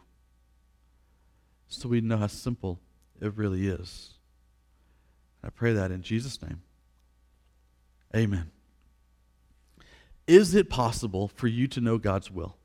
so 1.68 1.88
we 1.88 2.00
know 2.00 2.16
how 2.16 2.26
simple 2.26 2.80
it 3.20 3.32
really 3.36 3.68
is. 3.68 4.14
I 5.42 5.50
pray 5.50 5.72
that 5.72 5.90
in 5.90 6.02
Jesus' 6.02 6.40
name. 6.42 6.62
Amen. 8.14 8.50
Is 10.26 10.54
it 10.54 10.68
possible 10.68 11.28
for 11.28 11.46
you 11.46 11.68
to 11.68 11.80
know 11.80 11.98
God's 11.98 12.30
will? 12.30 12.56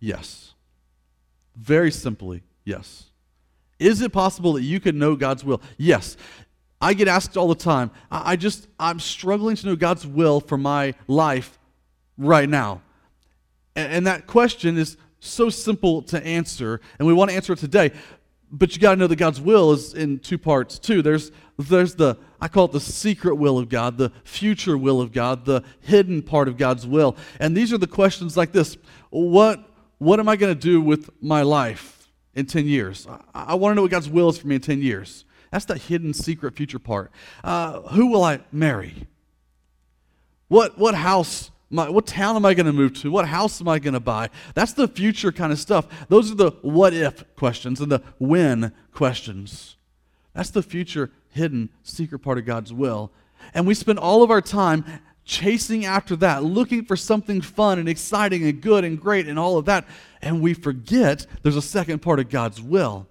Yes. 0.00 0.54
Very 1.56 1.90
simply, 1.90 2.42
yes. 2.64 3.06
Is 3.78 4.00
it 4.00 4.12
possible 4.12 4.54
that 4.54 4.62
you 4.62 4.80
can 4.80 4.98
know 4.98 5.14
God's 5.16 5.44
will? 5.44 5.60
Yes. 5.76 6.16
I 6.80 6.94
get 6.94 7.08
asked 7.08 7.36
all 7.36 7.48
the 7.48 7.54
time. 7.54 7.90
I 8.10 8.36
just, 8.36 8.68
I'm 8.78 9.00
struggling 9.00 9.56
to 9.56 9.66
know 9.66 9.76
God's 9.76 10.06
will 10.06 10.40
for 10.40 10.56
my 10.56 10.94
life 11.06 11.58
right 12.16 12.48
now. 12.48 12.82
And, 13.74 13.92
and 13.92 14.06
that 14.06 14.26
question 14.26 14.78
is 14.78 14.96
so 15.20 15.50
simple 15.50 16.02
to 16.02 16.24
answer, 16.24 16.80
and 16.98 17.06
we 17.06 17.12
want 17.12 17.30
to 17.30 17.36
answer 17.36 17.52
it 17.52 17.58
today. 17.58 17.92
But 18.50 18.74
you 18.74 18.80
got 18.80 18.92
to 18.92 18.96
know 18.96 19.06
that 19.06 19.16
God's 19.16 19.40
will 19.40 19.72
is 19.72 19.92
in 19.94 20.20
two 20.20 20.38
parts 20.38 20.78
too. 20.78 21.02
There's 21.02 21.30
there's 21.58 21.96
the 21.96 22.16
I 22.40 22.48
call 22.48 22.66
it 22.66 22.72
the 22.72 22.80
secret 22.80 23.34
will 23.34 23.58
of 23.58 23.68
God, 23.68 23.98
the 23.98 24.12
future 24.24 24.78
will 24.78 25.00
of 25.00 25.12
God, 25.12 25.44
the 25.44 25.64
hidden 25.80 26.22
part 26.22 26.48
of 26.48 26.56
God's 26.56 26.86
will. 26.86 27.16
And 27.40 27.56
these 27.56 27.72
are 27.72 27.78
the 27.78 27.86
questions 27.86 28.36
like 28.36 28.52
this. 28.52 28.76
What 29.10 29.68
what 29.98 30.20
am 30.20 30.28
I 30.28 30.36
going 30.36 30.54
to 30.54 30.60
do 30.60 30.80
with 30.80 31.10
my 31.20 31.42
life 31.42 32.08
in 32.34 32.46
10 32.46 32.66
years? 32.66 33.06
I, 33.34 33.44
I 33.52 33.54
want 33.56 33.72
to 33.72 33.74
know 33.74 33.82
what 33.82 33.90
God's 33.90 34.08
will 34.08 34.28
is 34.28 34.38
for 34.38 34.46
me 34.46 34.54
in 34.54 34.60
10 34.60 34.80
years. 34.80 35.24
That's 35.50 35.64
the 35.64 35.76
hidden 35.76 36.14
secret 36.14 36.54
future 36.54 36.78
part. 36.78 37.10
Uh, 37.42 37.80
who 37.80 38.06
will 38.06 38.22
I 38.22 38.40
marry? 38.52 39.06
What 40.46 40.78
what 40.78 40.94
house 40.94 41.50
my, 41.70 41.88
what 41.88 42.06
town 42.06 42.36
am 42.36 42.46
I 42.46 42.54
going 42.54 42.66
to 42.66 42.72
move 42.72 42.94
to? 43.00 43.10
What 43.10 43.28
house 43.28 43.60
am 43.60 43.68
I 43.68 43.78
going 43.78 43.94
to 43.94 44.00
buy? 44.00 44.30
That's 44.54 44.72
the 44.72 44.88
future 44.88 45.30
kind 45.32 45.52
of 45.52 45.58
stuff. 45.58 45.86
Those 46.08 46.30
are 46.30 46.34
the 46.34 46.52
what 46.62 46.94
if 46.94 47.24
questions 47.36 47.80
and 47.80 47.92
the 47.92 48.02
when 48.18 48.72
questions. 48.92 49.76
That's 50.32 50.50
the 50.50 50.62
future, 50.62 51.10
hidden, 51.30 51.70
secret 51.82 52.20
part 52.20 52.38
of 52.38 52.46
God's 52.46 52.72
will. 52.72 53.10
And 53.52 53.66
we 53.66 53.74
spend 53.74 53.98
all 53.98 54.22
of 54.22 54.30
our 54.30 54.40
time 54.40 54.84
chasing 55.24 55.84
after 55.84 56.16
that, 56.16 56.42
looking 56.42 56.84
for 56.84 56.96
something 56.96 57.42
fun 57.42 57.78
and 57.78 57.88
exciting 57.88 58.44
and 58.44 58.60
good 58.62 58.84
and 58.84 58.98
great 58.98 59.28
and 59.28 59.38
all 59.38 59.58
of 59.58 59.66
that. 59.66 59.86
And 60.22 60.40
we 60.40 60.54
forget 60.54 61.26
there's 61.42 61.56
a 61.56 61.62
second 61.62 62.00
part 62.00 62.18
of 62.18 62.30
God's 62.30 62.62
will. 62.62 63.06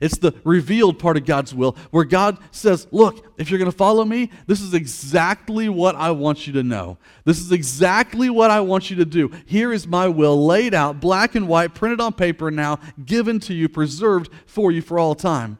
It's 0.00 0.18
the 0.18 0.34
revealed 0.44 0.98
part 0.98 1.16
of 1.16 1.24
God's 1.24 1.54
will 1.54 1.76
where 1.90 2.04
God 2.04 2.38
says, 2.50 2.86
Look, 2.90 3.24
if 3.38 3.50
you're 3.50 3.58
going 3.58 3.70
to 3.70 3.76
follow 3.76 4.04
me, 4.04 4.30
this 4.46 4.60
is 4.60 4.74
exactly 4.74 5.68
what 5.68 5.96
I 5.96 6.10
want 6.10 6.46
you 6.46 6.52
to 6.54 6.62
know. 6.62 6.98
This 7.24 7.40
is 7.40 7.52
exactly 7.52 8.30
what 8.30 8.50
I 8.50 8.60
want 8.60 8.90
you 8.90 8.96
to 8.96 9.04
do. 9.04 9.30
Here 9.46 9.72
is 9.72 9.86
my 9.86 10.08
will 10.08 10.46
laid 10.46 10.74
out, 10.74 11.00
black 11.00 11.34
and 11.34 11.48
white, 11.48 11.74
printed 11.74 12.00
on 12.00 12.12
paper 12.12 12.50
now, 12.50 12.78
given 13.04 13.40
to 13.40 13.54
you, 13.54 13.68
preserved 13.68 14.30
for 14.46 14.70
you 14.70 14.82
for 14.82 14.98
all 14.98 15.14
time. 15.14 15.58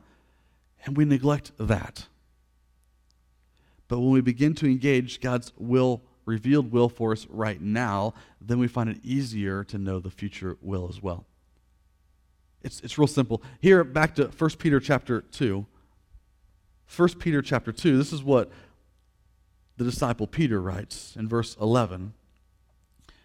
And 0.85 0.97
we 0.97 1.05
neglect 1.05 1.53
that. 1.59 2.07
But 3.89 3.99
when 3.99 4.11
we 4.11 4.21
begin 4.21 4.55
to 4.55 4.67
engage 4.67 5.21
God's 5.21 5.53
will, 5.59 6.03
revealed 6.25 6.71
will 6.71 6.89
for 6.89 7.13
us 7.13 7.27
right 7.29 7.61
now, 7.61 8.15
then 8.41 8.59
we 8.59 8.69
find 8.69 8.89
it 8.89 9.01
easier 9.03 9.65
to 9.65 9.79
know 9.79 9.99
the 9.99 10.11
future 10.11 10.57
will 10.63 10.89
as 10.89 11.03
well. 11.03 11.27
It's, 12.63 12.81
it's 12.81 12.99
real 12.99 13.07
simple. 13.07 13.43
Here, 13.61 13.85
back 13.85 14.15
to 14.17 14.27
1 14.27 14.51
Peter 14.59 14.81
chapter 14.81 15.23
2. 15.23 15.67
1 16.97 17.09
Peter 17.19 17.41
chapter 17.41 17.73
2, 17.73 17.97
this 17.97 18.13
is 18.13 18.23
what 18.23 18.51
the 19.77 19.85
disciple 19.85 20.27
Peter 20.27 20.61
writes 20.61 21.15
in 21.17 21.29
verse 21.29 21.57
11. 21.61 22.13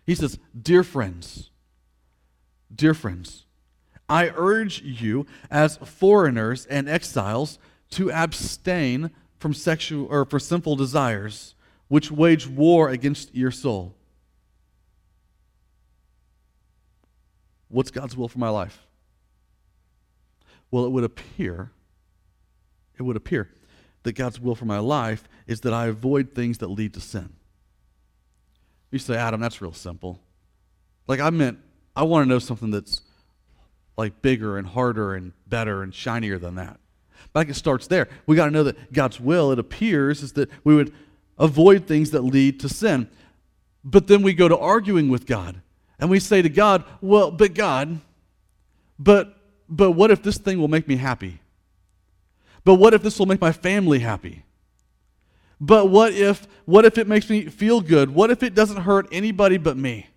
He 0.05 0.15
says, 0.15 0.37
Dear 0.59 0.83
friends, 0.83 1.49
dear 2.73 2.93
friends, 2.93 3.45
I 4.07 4.31
urge 4.35 4.81
you 4.83 5.25
as 5.49 5.77
foreigners 5.77 6.65
and 6.67 6.87
exiles 6.87 7.57
to 7.91 8.11
abstain 8.11 9.09
from 9.39 9.53
sexual 9.53 10.05
or 10.05 10.25
for 10.25 10.39
sinful 10.39 10.75
desires 10.75 11.55
which 11.87 12.11
wage 12.11 12.47
war 12.47 12.89
against 12.89 13.33
your 13.33 13.51
soul. 13.51 13.95
What's 17.67 17.91
God's 17.91 18.15
will 18.15 18.27
for 18.27 18.39
my 18.39 18.49
life? 18.49 18.84
Well, 20.75 20.83
it 20.83 20.91
would 20.91 21.05
appear, 21.05 21.71
it 22.97 23.03
would 23.03 23.15
appear 23.15 23.49
that 24.03 24.11
God's 24.11 24.41
will 24.41 24.55
for 24.55 24.65
my 24.65 24.79
life 24.79 25.23
is 25.47 25.61
that 25.61 25.73
I 25.73 25.85
avoid 25.85 26.35
things 26.35 26.57
that 26.57 26.67
lead 26.67 26.95
to 26.95 26.99
sin. 26.99 27.29
You 28.91 28.99
say, 28.99 29.15
Adam, 29.15 29.39
that's 29.39 29.61
real 29.61 29.71
simple. 29.71 30.19
Like 31.07 31.21
I 31.21 31.29
meant, 31.29 31.59
I 31.95 32.03
want 32.03 32.25
to 32.25 32.29
know 32.29 32.39
something 32.39 32.71
that's 32.71 32.99
like 33.95 34.21
bigger 34.21 34.57
and 34.57 34.67
harder 34.67 35.13
and 35.13 35.31
better 35.47 35.81
and 35.81 35.95
shinier 35.95 36.37
than 36.37 36.55
that. 36.55 36.77
But 37.31 37.49
it 37.49 37.55
starts 37.55 37.87
there. 37.87 38.09
We 38.25 38.35
got 38.35 38.47
to 38.47 38.51
know 38.51 38.63
that 38.63 38.91
God's 38.91 39.17
will, 39.17 39.53
it 39.53 39.59
appears, 39.59 40.23
is 40.23 40.33
that 40.33 40.49
we 40.65 40.75
would 40.75 40.93
avoid 41.39 41.87
things 41.87 42.11
that 42.11 42.25
lead 42.25 42.59
to 42.59 42.67
sin. 42.67 43.07
But 43.85 44.07
then 44.07 44.23
we 44.23 44.33
go 44.33 44.49
to 44.49 44.57
arguing 44.57 45.07
with 45.07 45.25
God. 45.25 45.61
And 45.99 46.09
we 46.09 46.19
say 46.19 46.41
to 46.41 46.49
God, 46.49 46.83
well, 46.99 47.31
but 47.31 47.53
God, 47.53 48.01
but 48.99 49.35
but 49.67 49.91
what 49.91 50.11
if 50.11 50.21
this 50.21 50.37
thing 50.37 50.59
will 50.59 50.67
make 50.67 50.87
me 50.87 50.97
happy? 50.97 51.39
But 52.63 52.75
what 52.75 52.93
if 52.93 53.03
this 53.03 53.17
will 53.19 53.25
make 53.25 53.41
my 53.41 53.51
family 53.51 53.99
happy? 53.99 54.43
But 55.59 55.89
what 55.89 56.13
if 56.13 56.47
what 56.65 56.83
if 56.83 56.97
it 56.97 57.07
makes 57.07 57.29
me 57.29 57.45
feel 57.45 57.79
good? 57.79 58.09
What 58.09 58.31
if 58.31 58.43
it 58.43 58.53
doesn't 58.53 58.81
hurt 58.81 59.07
anybody 59.11 59.57
but 59.57 59.77
me? 59.77 60.07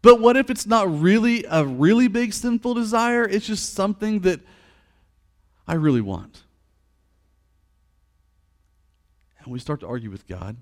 But 0.00 0.20
what 0.20 0.36
if 0.36 0.48
it's 0.48 0.66
not 0.66 1.00
really 1.00 1.44
a 1.48 1.64
really 1.64 2.08
big 2.08 2.32
sinful 2.32 2.74
desire? 2.74 3.24
It's 3.24 3.46
just 3.46 3.74
something 3.74 4.20
that 4.20 4.40
I 5.66 5.74
really 5.74 6.00
want. 6.00 6.44
And 9.40 9.52
we 9.52 9.58
start 9.58 9.80
to 9.80 9.88
argue 9.88 10.10
with 10.10 10.26
God. 10.26 10.56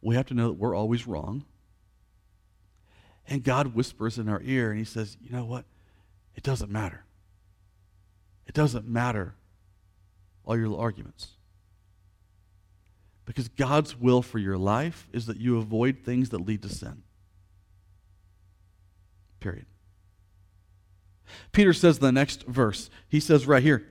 We 0.00 0.14
have 0.14 0.26
to 0.26 0.34
know 0.34 0.48
that 0.48 0.54
we're 0.54 0.76
always 0.76 1.06
wrong. 1.06 1.44
And 3.26 3.42
God 3.42 3.74
whispers 3.74 4.16
in 4.16 4.28
our 4.28 4.40
ear 4.42 4.70
and 4.70 4.78
he 4.78 4.84
says, 4.84 5.18
"You 5.20 5.32
know 5.32 5.44
what? 5.44 5.64
It 6.38 6.44
doesn't 6.44 6.70
matter. 6.70 7.04
It 8.46 8.54
doesn't 8.54 8.86
matter 8.86 9.34
all 10.44 10.56
your 10.56 10.78
arguments. 10.78 11.30
Because 13.24 13.48
God's 13.48 13.98
will 13.98 14.22
for 14.22 14.38
your 14.38 14.56
life 14.56 15.08
is 15.12 15.26
that 15.26 15.38
you 15.38 15.58
avoid 15.58 16.04
things 16.04 16.28
that 16.28 16.38
lead 16.38 16.62
to 16.62 16.68
sin. 16.68 17.02
Period. 19.40 19.66
Peter 21.50 21.72
says 21.72 21.98
the 21.98 22.12
next 22.12 22.46
verse, 22.46 22.88
he 23.08 23.18
says 23.18 23.48
right 23.48 23.64
here, 23.64 23.84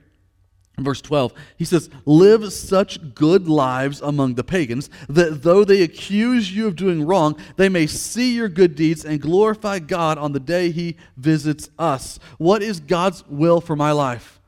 verse 0.84 1.00
12, 1.00 1.32
he 1.56 1.64
says, 1.64 1.90
Live 2.04 2.52
such 2.52 3.14
good 3.14 3.48
lives 3.48 4.00
among 4.00 4.34
the 4.34 4.44
pagans 4.44 4.90
that 5.08 5.42
though 5.42 5.64
they 5.64 5.82
accuse 5.82 6.54
you 6.54 6.66
of 6.66 6.76
doing 6.76 7.04
wrong, 7.04 7.36
they 7.56 7.68
may 7.68 7.86
see 7.86 8.34
your 8.34 8.48
good 8.48 8.74
deeds 8.74 9.04
and 9.04 9.20
glorify 9.20 9.78
God 9.78 10.18
on 10.18 10.32
the 10.32 10.40
day 10.40 10.70
he 10.70 10.96
visits 11.16 11.70
us. 11.78 12.18
What 12.38 12.62
is 12.62 12.80
God's 12.80 13.26
will 13.28 13.60
for 13.60 13.76
my 13.76 13.92
life? 13.92 14.40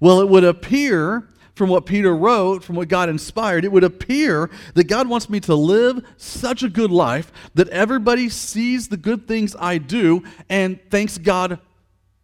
Well, 0.00 0.20
it 0.20 0.28
would 0.28 0.44
appear 0.44 1.26
from 1.54 1.68
what 1.68 1.84
Peter 1.84 2.16
wrote, 2.16 2.64
from 2.64 2.76
what 2.76 2.88
God 2.88 3.10
inspired, 3.10 3.66
it 3.66 3.72
would 3.72 3.84
appear 3.84 4.48
that 4.74 4.84
God 4.84 5.08
wants 5.08 5.28
me 5.28 5.40
to 5.40 5.54
live 5.54 6.02
such 6.16 6.62
a 6.62 6.70
good 6.70 6.90
life 6.90 7.30
that 7.54 7.68
everybody 7.68 8.30
sees 8.30 8.88
the 8.88 8.96
good 8.96 9.28
things 9.28 9.54
I 9.58 9.76
do 9.76 10.22
and 10.48 10.80
thanks 10.90 11.18
God 11.18 11.58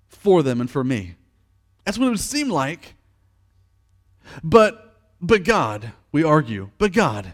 for 0.08 0.42
them 0.42 0.60
and 0.60 0.70
for 0.70 0.82
me. 0.82 1.16
That's 1.84 1.98
what 1.98 2.06
it 2.06 2.10
would 2.10 2.20
seem 2.20 2.48
like 2.48 2.95
but, 4.42 4.96
but 5.20 5.44
God, 5.44 5.92
we 6.12 6.24
argue, 6.24 6.70
but 6.78 6.92
God, 6.92 7.32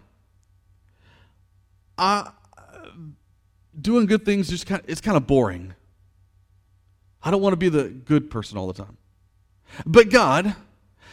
I, 1.98 2.30
doing 3.80 4.06
good 4.06 4.24
things 4.24 4.48
just 4.48 4.66
kind 4.66 4.82
of, 4.82 4.88
it's 4.88 5.00
kind 5.00 5.16
of 5.16 5.26
boring. 5.26 5.74
I 7.22 7.30
don't 7.30 7.40
want 7.40 7.52
to 7.52 7.56
be 7.56 7.68
the 7.68 7.88
good 7.88 8.30
person 8.30 8.58
all 8.58 8.66
the 8.66 8.72
time. 8.72 8.96
But 9.86 10.10
God, 10.10 10.54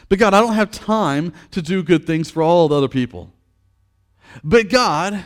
but 0.09 0.19
God, 0.19 0.33
I 0.33 0.41
don't 0.41 0.55
have 0.55 0.71
time 0.71 1.33
to 1.51 1.62
do 1.62 1.83
good 1.83 2.05
things 2.05 2.31
for 2.31 2.41
all 2.41 2.67
the 2.67 2.75
other 2.75 2.88
people. 2.88 3.31
But 4.43 4.69
God, 4.69 5.24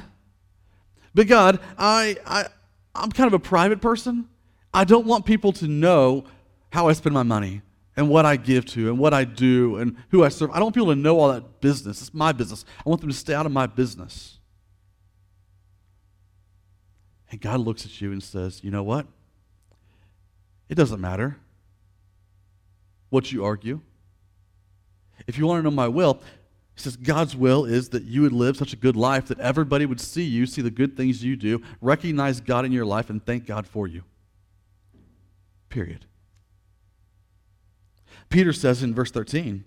but 1.16 1.28
God, 1.28 1.60
I, 1.78 2.18
I, 2.26 2.46
I'm 2.94 3.12
kind 3.12 3.28
of 3.28 3.34
a 3.34 3.40
private 3.40 3.82
person. 3.82 4.28
I 4.74 4.84
don't 4.84 5.06
want 5.06 5.26
people 5.26 5.54
to 5.54 5.68
know 5.68 6.26
how 6.72 6.88
I 6.88 6.94
spend 6.94 7.14
my 7.14 7.24
money 7.24 7.62
and 7.96 8.10
what 8.10 8.26
I 8.26 8.36
give 8.36 8.66
to 8.66 8.90
and 8.90 8.98
what 8.98 9.14
I 9.14 9.24
do 9.24 9.78
and 9.78 9.96
who 10.10 10.24
I 10.24 10.30
serve. 10.30 10.52
I 10.52 10.56
don't 10.56 10.66
want 10.66 10.76
people 10.76 10.90
to 10.90 10.96
know 10.96 11.20
all 11.20 11.32
that 11.32 11.62
business. 11.62 12.02
It's 12.02 12.14
my 12.14 12.32
business. 12.32 12.66
I 12.86 12.90
want 12.90 13.02
them 13.02 13.10
to 13.10 13.16
stay 13.16 13.34
out 13.34 13.46
of 13.46 13.52
my 13.52 13.68
business. 13.68 14.40
And 17.30 17.40
God 17.42 17.60
looks 17.60 17.86
at 17.86 18.02
you 18.02 18.12
and 18.12 18.22
says, 18.22 18.64
You 18.64 18.72
know 18.72 18.84
what? 18.84 19.08
It 20.70 20.76
doesn't 20.76 21.02
matter 21.02 21.38
what 23.10 23.32
you 23.32 23.46
argue. 23.46 23.82
If 25.28 25.38
you 25.38 25.46
want 25.46 25.60
to 25.60 25.64
know 25.64 25.76
my 25.76 25.88
will, 25.88 26.20
He 26.76 26.82
says, 26.82 26.96
God's 26.96 27.36
will 27.36 27.66
is 27.66 27.90
that 27.90 28.04
you 28.04 28.24
would 28.24 28.34
live 28.34 28.58
such 28.58 28.74
a 28.74 28.76
good 28.76 28.96
life 28.96 29.28
that 29.28 29.40
everybody 29.40 29.86
would 29.86 30.02
see 30.02 30.24
you, 30.24 30.46
see 30.46 30.62
the 30.62 30.72
good 30.72 30.98
things 30.98 31.24
you 31.24 31.36
do, 31.36 31.62
recognize 31.82 32.42
God 32.42 32.66
in 32.66 32.72
your 32.72 32.86
life, 32.86 33.10
and 33.10 33.24
thank 33.24 33.46
God 33.46 33.68
for 33.68 33.88
you. 33.88 34.04
Period. 35.70 36.06
Peter 38.34 38.52
says 38.52 38.82
in 38.82 38.96
verse 38.96 39.12
13, 39.12 39.64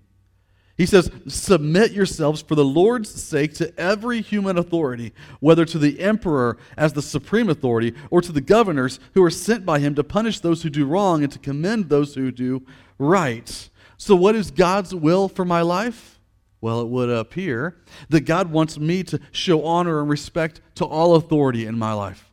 he 0.77 0.87
says, 0.87 1.09
Submit 1.29 1.93
yourselves 1.93 2.43
for 2.43 2.57
the 2.57 2.65
Lord's 2.65 3.09
sake 3.09 3.55
to 3.55 3.73
every 3.79 4.21
human 4.21 4.59
authority, 4.59 5.13
whether 5.39 5.65
to 5.65 5.79
the 5.79 6.01
emperor 6.01 6.59
as 6.77 6.93
the 6.93 7.01
supreme 7.01 7.49
authority, 7.49 7.95
or 8.11 8.21
to 8.21 8.33
the 8.33 8.41
governors 8.41 8.99
who 9.15 9.23
are 9.23 9.31
sent 9.31 9.65
by 9.65 9.79
him 9.79 9.95
to 9.95 10.03
punish 10.03 10.41
those 10.41 10.65
who 10.65 10.69
do 10.69 10.85
wrong 10.85 11.23
and 11.23 11.33
to 11.33 11.39
commend 11.39 11.89
those 11.89 12.17
who 12.17 12.33
do 12.33 12.67
right. 12.99 13.71
So, 13.99 14.17
what 14.17 14.35
is 14.35 14.51
God's 14.51 14.93
will 14.93 15.29
for 15.29 15.45
my 15.45 15.63
life? 15.63 16.19
Well, 16.61 16.81
it 16.81 16.89
would 16.89 17.09
appear 17.09 17.77
that 18.09 18.23
God 18.23 18.51
wants 18.51 18.81
me 18.81 19.05
to 19.05 19.21
show 19.31 19.65
honor 19.65 20.01
and 20.01 20.11
respect 20.11 20.61
to 20.75 20.85
all 20.85 21.15
authority 21.15 21.67
in 21.67 21.79
my 21.79 21.93
life, 21.93 22.33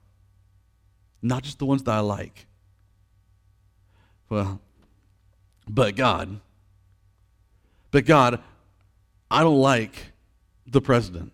not 1.22 1.44
just 1.44 1.60
the 1.60 1.68
ones 1.68 1.84
that 1.84 1.92
I 1.92 2.00
like. 2.00 2.48
Well, 4.30 4.60
but 5.68 5.96
God 5.96 6.40
but 7.94 8.06
God, 8.06 8.42
I 9.30 9.44
don't 9.44 9.60
like 9.60 9.94
the 10.66 10.82
president. 10.82 11.32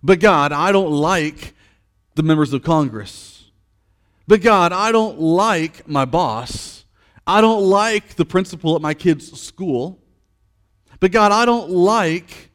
But 0.00 0.20
God, 0.20 0.52
I 0.52 0.70
don't 0.70 0.92
like 0.92 1.52
the 2.14 2.22
members 2.22 2.52
of 2.52 2.62
Congress. 2.62 3.50
But 4.28 4.40
God, 4.40 4.72
I 4.72 4.92
don't 4.92 5.18
like 5.18 5.88
my 5.88 6.04
boss. 6.04 6.84
I 7.26 7.40
don't 7.40 7.64
like 7.64 8.14
the 8.14 8.24
principal 8.24 8.76
at 8.76 8.82
my 8.82 8.94
kid's 8.94 9.38
school. 9.40 9.98
But 11.00 11.10
God, 11.10 11.32
I 11.32 11.44
don't 11.44 11.70
like 11.70 12.52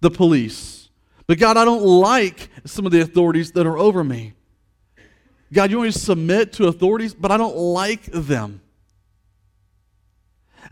the 0.00 0.10
police. 0.10 0.88
But 1.26 1.40
God, 1.40 1.56
I 1.56 1.64
don't 1.64 1.82
like 1.82 2.48
some 2.64 2.86
of 2.86 2.92
the 2.92 3.00
authorities 3.00 3.50
that 3.52 3.66
are 3.66 3.76
over 3.76 4.04
me. 4.04 4.34
God, 5.52 5.72
you 5.72 5.78
want 5.78 5.88
me 5.88 5.92
to 5.92 5.98
submit 5.98 6.52
to 6.54 6.68
authorities, 6.68 7.12
but 7.12 7.32
I 7.32 7.36
don't 7.36 7.56
like 7.56 8.04
them. 8.04 8.60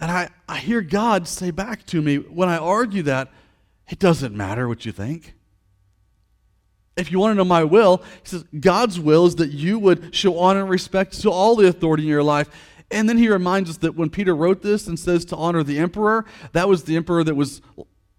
And 0.00 0.10
I, 0.10 0.30
I 0.48 0.58
hear 0.58 0.80
God 0.80 1.28
say 1.28 1.50
back 1.50 1.84
to 1.86 2.00
me 2.02 2.16
when 2.16 2.48
I 2.48 2.56
argue 2.56 3.02
that, 3.04 3.30
it 3.88 3.98
doesn't 3.98 4.34
matter 4.34 4.68
what 4.68 4.86
you 4.86 4.92
think. 4.92 5.34
If 6.96 7.10
you 7.10 7.18
want 7.18 7.32
to 7.32 7.34
know 7.36 7.44
my 7.44 7.64
will, 7.64 7.98
he 8.22 8.28
says, 8.28 8.44
God's 8.58 9.00
will 9.00 9.26
is 9.26 9.36
that 9.36 9.50
you 9.50 9.78
would 9.78 10.14
show 10.14 10.38
honor 10.38 10.60
and 10.60 10.70
respect 10.70 11.20
to 11.22 11.30
all 11.30 11.56
the 11.56 11.66
authority 11.66 12.04
in 12.04 12.08
your 12.08 12.22
life. 12.22 12.48
And 12.90 13.08
then 13.08 13.16
he 13.16 13.28
reminds 13.28 13.70
us 13.70 13.78
that 13.78 13.96
when 13.96 14.10
Peter 14.10 14.36
wrote 14.36 14.62
this 14.62 14.86
and 14.86 14.98
says 14.98 15.24
to 15.26 15.36
honor 15.36 15.62
the 15.62 15.78
emperor, 15.78 16.26
that 16.52 16.68
was 16.68 16.84
the 16.84 16.96
emperor 16.96 17.24
that 17.24 17.34
was 17.34 17.62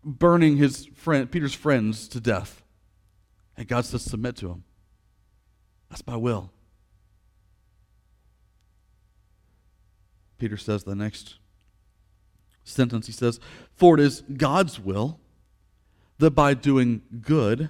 burning 0.03 0.57
his 0.57 0.87
friend, 0.95 1.29
Peter's 1.29 1.53
friends 1.53 2.07
to 2.09 2.19
death. 2.19 2.63
And 3.55 3.67
God 3.67 3.85
says, 3.85 4.01
submit 4.01 4.35
to 4.37 4.49
him. 4.49 4.63
That's 5.89 6.05
my 6.07 6.17
will. 6.17 6.51
Peter 10.39 10.57
says 10.57 10.83
the 10.83 10.95
next 10.95 11.35
sentence, 12.63 13.07
he 13.07 13.13
says, 13.13 13.39
For 13.75 13.95
it 13.95 13.99
is 13.99 14.21
God's 14.37 14.79
will 14.79 15.19
that 16.19 16.31
by 16.31 16.53
doing 16.53 17.01
good, 17.21 17.69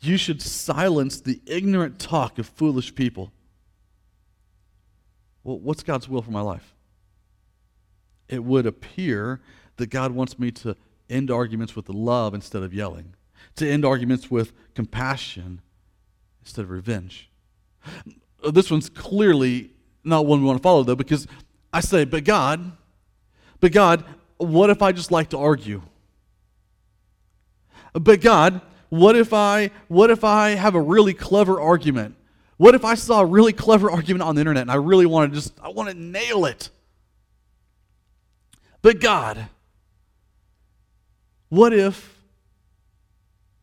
you 0.00 0.16
should 0.16 0.42
silence 0.42 1.20
the 1.20 1.40
ignorant 1.46 1.98
talk 1.98 2.38
of 2.38 2.46
foolish 2.46 2.94
people. 2.94 3.32
Well, 5.44 5.58
what's 5.58 5.82
God's 5.82 6.08
will 6.08 6.22
for 6.22 6.30
my 6.30 6.40
life? 6.40 6.74
It 8.28 8.44
would 8.44 8.66
appear 8.66 9.40
that 9.76 9.88
God 9.88 10.12
wants 10.12 10.38
me 10.38 10.50
to 10.52 10.76
end 11.08 11.30
arguments 11.30 11.74
with 11.74 11.88
love 11.88 12.34
instead 12.34 12.62
of 12.62 12.74
yelling, 12.74 13.14
to 13.56 13.68
end 13.68 13.84
arguments 13.84 14.30
with 14.30 14.52
compassion 14.74 15.60
instead 16.42 16.62
of 16.62 16.70
revenge. 16.70 17.30
This 18.52 18.70
one's 18.70 18.88
clearly 18.88 19.70
not 20.04 20.26
one 20.26 20.40
we 20.40 20.46
want 20.46 20.58
to 20.58 20.62
follow, 20.62 20.82
though, 20.82 20.94
because 20.94 21.26
I 21.72 21.80
say, 21.80 22.04
but 22.04 22.24
God, 22.24 22.72
but 23.60 23.72
God, 23.72 24.04
what 24.36 24.70
if 24.70 24.82
I 24.82 24.92
just 24.92 25.10
like 25.10 25.30
to 25.30 25.38
argue? 25.38 25.82
But 27.92 28.20
God, 28.20 28.60
what 28.88 29.16
if 29.16 29.32
I 29.32 29.70
what 29.88 30.10
if 30.10 30.24
I 30.24 30.50
have 30.50 30.74
a 30.74 30.80
really 30.80 31.14
clever 31.14 31.60
argument? 31.60 32.14
What 32.56 32.74
if 32.74 32.84
I 32.84 32.94
saw 32.94 33.20
a 33.20 33.26
really 33.26 33.52
clever 33.52 33.90
argument 33.90 34.22
on 34.22 34.34
the 34.34 34.40
internet 34.40 34.62
and 34.62 34.70
I 34.70 34.76
really 34.76 35.06
want 35.06 35.32
to 35.32 35.36
just 35.36 35.52
I 35.60 35.68
want 35.68 35.88
to 35.88 35.94
nail 35.94 36.44
it? 36.44 36.70
But 38.82 39.00
God, 39.00 39.48
what 41.48 41.72
if 41.72 42.16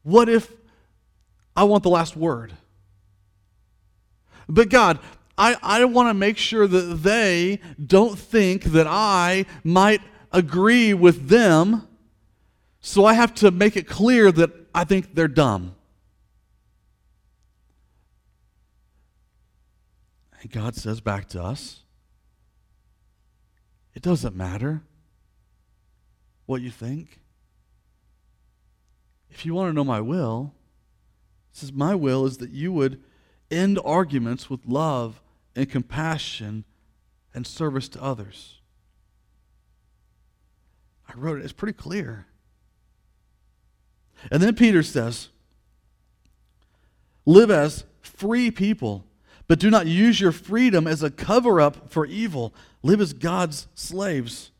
what 0.04 0.30
if 0.30 0.52
I 1.56 1.64
want 1.64 1.84
the 1.84 1.90
last 1.90 2.16
word? 2.16 2.54
But 4.48 4.70
God, 4.70 5.00
I, 5.38 5.58
I 5.62 5.86
want 5.86 6.10
to 6.10 6.14
make 6.14 6.38
sure 6.38 6.68
that 6.68 7.04
they 7.04 7.60
don't 7.84 8.18
think 8.18 8.64
that 8.66 8.88
I 8.88 9.46
might 9.64 10.02
agree 10.32 10.94
with 10.94 11.28
them, 11.28 11.88
so 12.80 13.06
I 13.06 13.14
have 13.14 13.34
to 13.36 13.52
make 13.52 13.76
it 13.76 13.88
clear 13.88 14.32
that 14.32 14.52
I 14.74 14.84
think 14.84 15.14
they're 15.14 15.28
dumb. 15.28 15.76
And 20.42 20.52
God 20.52 20.76
says 20.76 21.02
back 21.02 21.28
to 21.30 21.42
us, 21.42 21.82
it 23.94 24.02
doesn't 24.02 24.36
matter 24.36 24.84
what 26.46 26.62
you 26.62 26.70
think. 26.70 27.20
If 29.30 29.46
you 29.46 29.54
want 29.54 29.70
to 29.70 29.74
know 29.74 29.84
my 29.84 30.02
will, 30.02 30.54
it 31.52 31.58
says, 31.58 31.74
My 31.74 31.96
will 31.96 32.26
is 32.26 32.38
that 32.38 32.52
you 32.52 32.72
would 32.72 33.02
end 33.52 33.80
arguments 33.84 34.50
with 34.50 34.66
love 34.66 35.22
and 35.56 35.70
compassion 35.70 36.66
and 37.34 37.46
service 37.46 37.88
to 37.90 38.04
others. 38.04 38.60
I 41.08 41.14
wrote 41.16 41.40
it, 41.40 41.44
it's 41.44 41.54
pretty 41.54 41.78
clear. 41.78 42.26
And 44.32 44.42
then 44.42 44.56
Peter 44.56 44.84
says, 44.84 45.30
Live 47.26 47.50
as 47.50 47.86
free 48.02 48.52
people, 48.52 49.06
but 49.48 49.60
do 49.60 49.70
not 49.70 49.88
use 49.88 50.20
your 50.20 50.32
freedom 50.32 50.88
as 50.88 51.02
a 51.04 51.10
cover 51.10 51.60
up 51.60 51.90
for 51.92 52.06
evil. 52.06 52.54
Live 52.84 53.02
as 53.02 53.14
God's 53.14 53.68
slaves. 53.74 54.52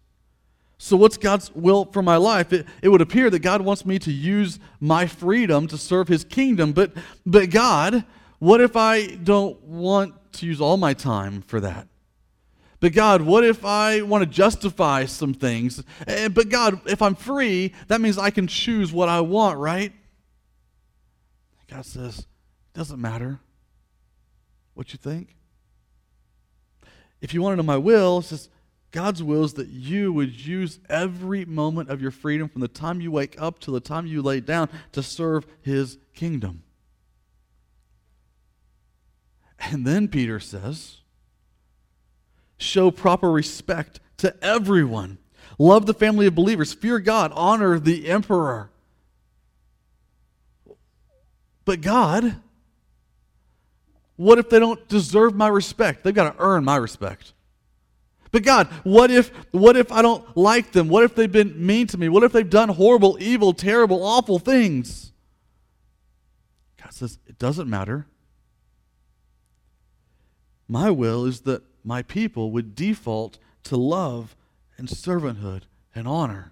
So, 0.78 0.98
what's 0.98 1.18
God's 1.18 1.54
will 1.56 1.86
for 1.86 2.02
my 2.02 2.18
life? 2.18 2.52
It, 2.52 2.66
it 2.82 2.90
would 2.90 3.02
appear 3.02 3.30
that 3.30 3.40
God 3.40 3.62
wants 3.62 3.86
me 3.86 3.98
to 4.00 4.12
use 4.12 4.60
my 4.80 5.06
freedom 5.06 5.68
to 5.68 5.78
serve 5.78 6.08
his 6.08 6.24
kingdom, 6.24 6.74
but, 6.74 6.92
but 7.26 7.50
God, 7.50 8.04
what 8.40 8.62
if 8.62 8.76
I 8.76 9.08
don't 9.08 9.60
want 9.64 10.14
to 10.40 10.46
use 10.46 10.62
all 10.62 10.78
my 10.78 10.94
time 10.94 11.42
for 11.42 11.60
that. 11.60 11.88
But 12.80 12.94
God, 12.94 13.22
what 13.22 13.44
if 13.44 13.66
I 13.66 14.02
want 14.02 14.24
to 14.24 14.30
justify 14.30 15.06
some 15.06 15.34
things? 15.34 15.84
Eh, 16.08 16.28
but 16.28 16.50
God, 16.50 16.82
if 16.88 17.02
I'm 17.02 17.16
free, 17.16 17.74
that 17.88 18.02
means 18.02 18.18
I 18.18 18.30
can 18.30 18.48
choose 18.48 18.92
what 18.92 19.10
I 19.10 19.22
want, 19.22 19.58
right? 19.58 19.92
God 21.68 21.86
says, 21.86 22.20
it 22.20 22.28
doesn't 22.74 23.02
matter 23.02 23.40
what 24.74 24.94
you 24.94 25.00
think. 25.00 25.36
If 27.22 27.34
you 27.34 27.42
want 27.42 27.54
to 27.54 27.58
know 27.58 27.64
my 27.64 27.78
will, 27.78 28.20
it 28.20 28.26
says, 28.26 28.50
God's 28.92 29.24
will 29.24 29.44
is 29.44 29.54
that 29.56 29.68
you 29.68 30.14
would 30.14 30.46
use 30.46 30.80
every 30.90 31.44
moment 31.44 31.90
of 31.90 32.02
your 32.02 32.12
freedom 32.12 32.48
from 32.48 32.62
the 32.62 32.68
time 32.68 33.02
you 33.02 33.12
wake 33.12 33.42
up 33.42 33.60
till 33.60 33.74
the 33.74 33.80
time 33.80 34.06
you 34.06 34.22
lay 34.22 34.40
down 34.40 34.70
to 34.92 35.02
serve 35.02 35.46
his 35.62 35.98
kingdom. 36.14 36.64
And 39.72 39.86
then 39.86 40.08
Peter 40.08 40.40
says, 40.40 40.98
show 42.58 42.92
proper 42.92 43.32
respect 43.32 44.00
to 44.18 44.36
everyone. 44.44 45.18
Love 45.58 45.86
the 45.86 45.94
family 45.94 46.28
of 46.28 46.36
believers. 46.36 46.74
Fear 46.74 47.00
God. 47.00 47.32
Honor 47.36 47.80
the 47.80 48.08
emperor. 48.10 48.70
But 51.64 51.82
God, 51.82 52.36
what 54.18 54.38
if 54.38 54.50
they 54.50 54.60
don't 54.60 54.88
deserve 54.88 55.36
my 55.36 55.48
respect? 55.48 56.04
They've 56.04 56.14
got 56.14 56.38
to 56.38 56.44
earn 56.44 56.64
my 56.64 56.76
respect. 56.76 57.34
But 58.32 58.44
God, 58.44 58.68
what 58.84 59.12
if 59.12 59.32
what 59.52 59.78
if 59.78 59.92
I 59.92 60.02
don't 60.02 60.36
like 60.36 60.74
them? 60.74 60.90
What 60.90 61.04
if 61.04 61.16
they've 61.16 61.32
been 61.32 61.66
mean 61.66 61.88
to 61.88 61.98
me? 61.98 62.10
What 62.10 62.24
if 62.24 62.34
they've 62.34 62.50
done 62.50 62.70
horrible, 62.70 63.18
evil, 63.20 63.54
terrible, 63.54 64.04
awful 64.04 64.40
things? 64.40 65.14
God 66.82 66.94
says, 66.94 67.18
it 67.28 67.40
doesn't 67.40 67.70
matter. 67.70 68.08
My 70.68 70.90
will 70.90 71.26
is 71.26 71.42
that 71.42 71.64
my 71.84 72.02
people 72.02 72.52
would 72.52 72.76
default 72.76 73.38
to 73.64 73.78
love 73.78 74.36
and 74.78 74.88
servanthood 74.88 75.64
and 75.94 76.08
honor. 76.08 76.52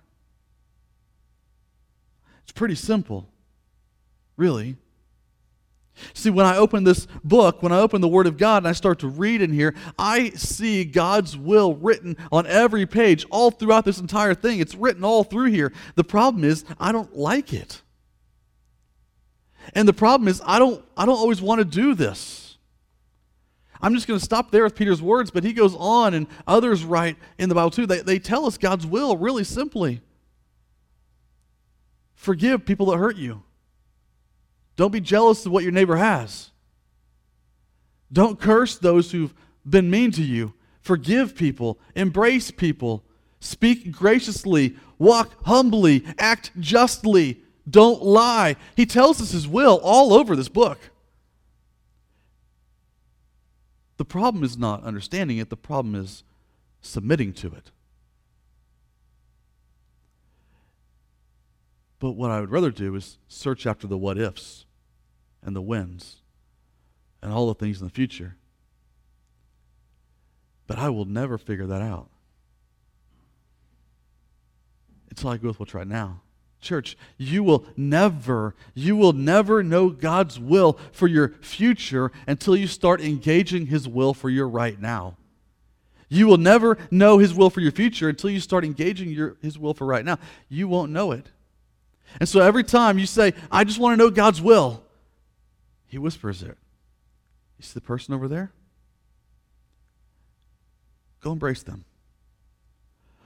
It's 2.43 2.51
pretty 2.51 2.75
simple, 2.75 3.27
really. 4.37 4.77
See, 6.13 6.29
when 6.29 6.45
I 6.45 6.57
open 6.57 6.83
this 6.83 7.07
book, 7.23 7.61
when 7.61 7.71
I 7.71 7.79
open 7.79 8.01
the 8.01 8.07
Word 8.07 8.25
of 8.25 8.37
God 8.37 8.57
and 8.57 8.67
I 8.67 8.71
start 8.71 8.99
to 8.99 9.07
read 9.07 9.41
in 9.41 9.51
here, 9.51 9.75
I 9.97 10.31
see 10.31 10.85
God's 10.85 11.37
will 11.37 11.75
written 11.75 12.17
on 12.31 12.47
every 12.47 12.85
page, 12.85 13.25
all 13.29 13.51
throughout 13.51 13.85
this 13.85 13.99
entire 13.99 14.33
thing. 14.33 14.59
It's 14.59 14.75
written 14.75 15.03
all 15.03 15.23
through 15.23 15.51
here. 15.51 15.71
The 15.95 16.03
problem 16.03 16.43
is, 16.43 16.65
I 16.79 16.91
don't 16.91 17.15
like 17.15 17.53
it. 17.53 17.81
And 19.75 19.87
the 19.87 19.93
problem 19.93 20.27
is, 20.27 20.41
I 20.45 20.59
don't, 20.59 20.83
I 20.97 21.05
don't 21.05 21.17
always 21.17 21.41
want 21.41 21.59
to 21.59 21.65
do 21.65 21.93
this. 21.93 22.42
I'm 23.83 23.93
just 23.93 24.07
going 24.07 24.17
to 24.17 24.23
stop 24.23 24.49
there 24.49 24.63
with 24.63 24.75
Peter's 24.75 25.01
words, 25.01 25.29
but 25.29 25.43
he 25.43 25.51
goes 25.51 25.75
on, 25.75 26.13
and 26.13 26.25
others 26.47 26.85
write 26.85 27.17
in 27.37 27.49
the 27.49 27.55
Bible 27.55 27.69
too. 27.69 27.85
They, 27.85 27.99
they 27.99 28.17
tell 28.17 28.45
us 28.45 28.57
God's 28.57 28.87
will 28.87 29.17
really 29.17 29.43
simply 29.43 29.99
forgive 32.15 32.65
people 32.65 32.85
that 32.87 32.97
hurt 32.97 33.17
you. 33.17 33.43
Don't 34.77 34.93
be 34.93 35.01
jealous 35.01 35.45
of 35.45 35.51
what 35.51 35.63
your 35.63 35.73
neighbor 35.73 35.97
has. 35.97 36.51
Don't 38.11 38.39
curse 38.39 38.77
those 38.77 39.11
who've 39.11 39.33
been 39.67 39.89
mean 39.89 40.11
to 40.11 40.23
you. 40.23 40.53
Forgive 40.79 41.35
people, 41.35 41.77
embrace 41.93 42.51
people, 42.51 43.03
speak 43.41 43.91
graciously, 43.91 44.77
walk 44.97 45.33
humbly, 45.45 46.05
act 46.17 46.51
justly, 46.57 47.41
don't 47.69 48.01
lie. 48.01 48.55
He 48.77 48.85
tells 48.85 49.21
us 49.21 49.31
his 49.31 49.47
will 49.47 49.79
all 49.83 50.13
over 50.13 50.37
this 50.37 50.49
book. 50.49 50.79
The 54.03 54.07
problem 54.07 54.43
is 54.43 54.57
not 54.57 54.83
understanding 54.83 55.37
it, 55.37 55.49
the 55.49 55.55
problem 55.55 55.95
is 55.95 56.25
submitting 56.81 57.31
to 57.35 57.47
it. 57.53 57.71
But 61.99 62.11
what 62.11 62.29
I 62.29 62.41
would 62.41 62.51
rather 62.51 62.69
do 62.69 62.93
is 62.95 63.17
search 63.29 63.65
after 63.65 63.87
the 63.87 63.97
what 63.97 64.17
ifs 64.17 64.65
and 65.41 65.55
the 65.55 65.61
whens 65.61 66.17
and 67.21 67.31
all 67.31 67.47
the 67.47 67.53
things 67.53 67.79
in 67.79 67.87
the 67.87 67.93
future. 67.93 68.35
But 70.67 70.79
I 70.79 70.89
will 70.89 71.05
never 71.05 71.37
figure 71.37 71.67
that 71.67 71.81
out 71.81 72.09
until 75.11 75.29
I 75.29 75.37
go 75.37 75.47
with 75.47 75.61
what's 75.61 75.73
right 75.73 75.87
now. 75.87 76.23
Church, 76.63 76.97
you 77.17 77.43
will 77.43 77.65
never, 77.77 78.55
you 78.73 78.95
will 78.95 79.13
never 79.13 79.61
know 79.61 79.89
God's 79.89 80.39
will 80.39 80.79
for 80.91 81.07
your 81.07 81.29
future 81.41 82.11
until 82.25 82.55
you 82.55 82.67
start 82.67 83.01
engaging 83.01 83.67
His 83.67 83.87
will 83.87 84.13
for 84.13 84.29
your 84.29 84.47
right 84.47 84.79
now. 84.79 85.17
You 86.09 86.27
will 86.27 86.37
never 86.37 86.77
know 86.91 87.17
His 87.17 87.33
will 87.33 87.49
for 87.49 87.59
your 87.59 87.71
future 87.71 88.09
until 88.09 88.29
you 88.29 88.39
start 88.39 88.63
engaging 88.63 89.09
your, 89.09 89.37
His 89.41 89.57
will 89.57 89.73
for 89.73 89.85
right 89.85 90.05
now. 90.05 90.19
You 90.49 90.67
won't 90.67 90.91
know 90.91 91.11
it. 91.11 91.27
And 92.19 92.29
so 92.29 92.39
every 92.39 92.63
time 92.63 92.99
you 92.99 93.05
say, 93.05 93.33
I 93.51 93.63
just 93.63 93.79
want 93.79 93.93
to 93.93 93.97
know 93.97 94.09
God's 94.09 94.41
will, 94.41 94.83
He 95.87 95.97
whispers 95.97 96.43
it. 96.43 96.57
You 97.57 97.63
see 97.63 97.73
the 97.73 97.81
person 97.81 98.13
over 98.13 98.27
there? 98.27 98.51
Go 101.21 101.31
embrace 101.31 101.63
them. 101.63 101.85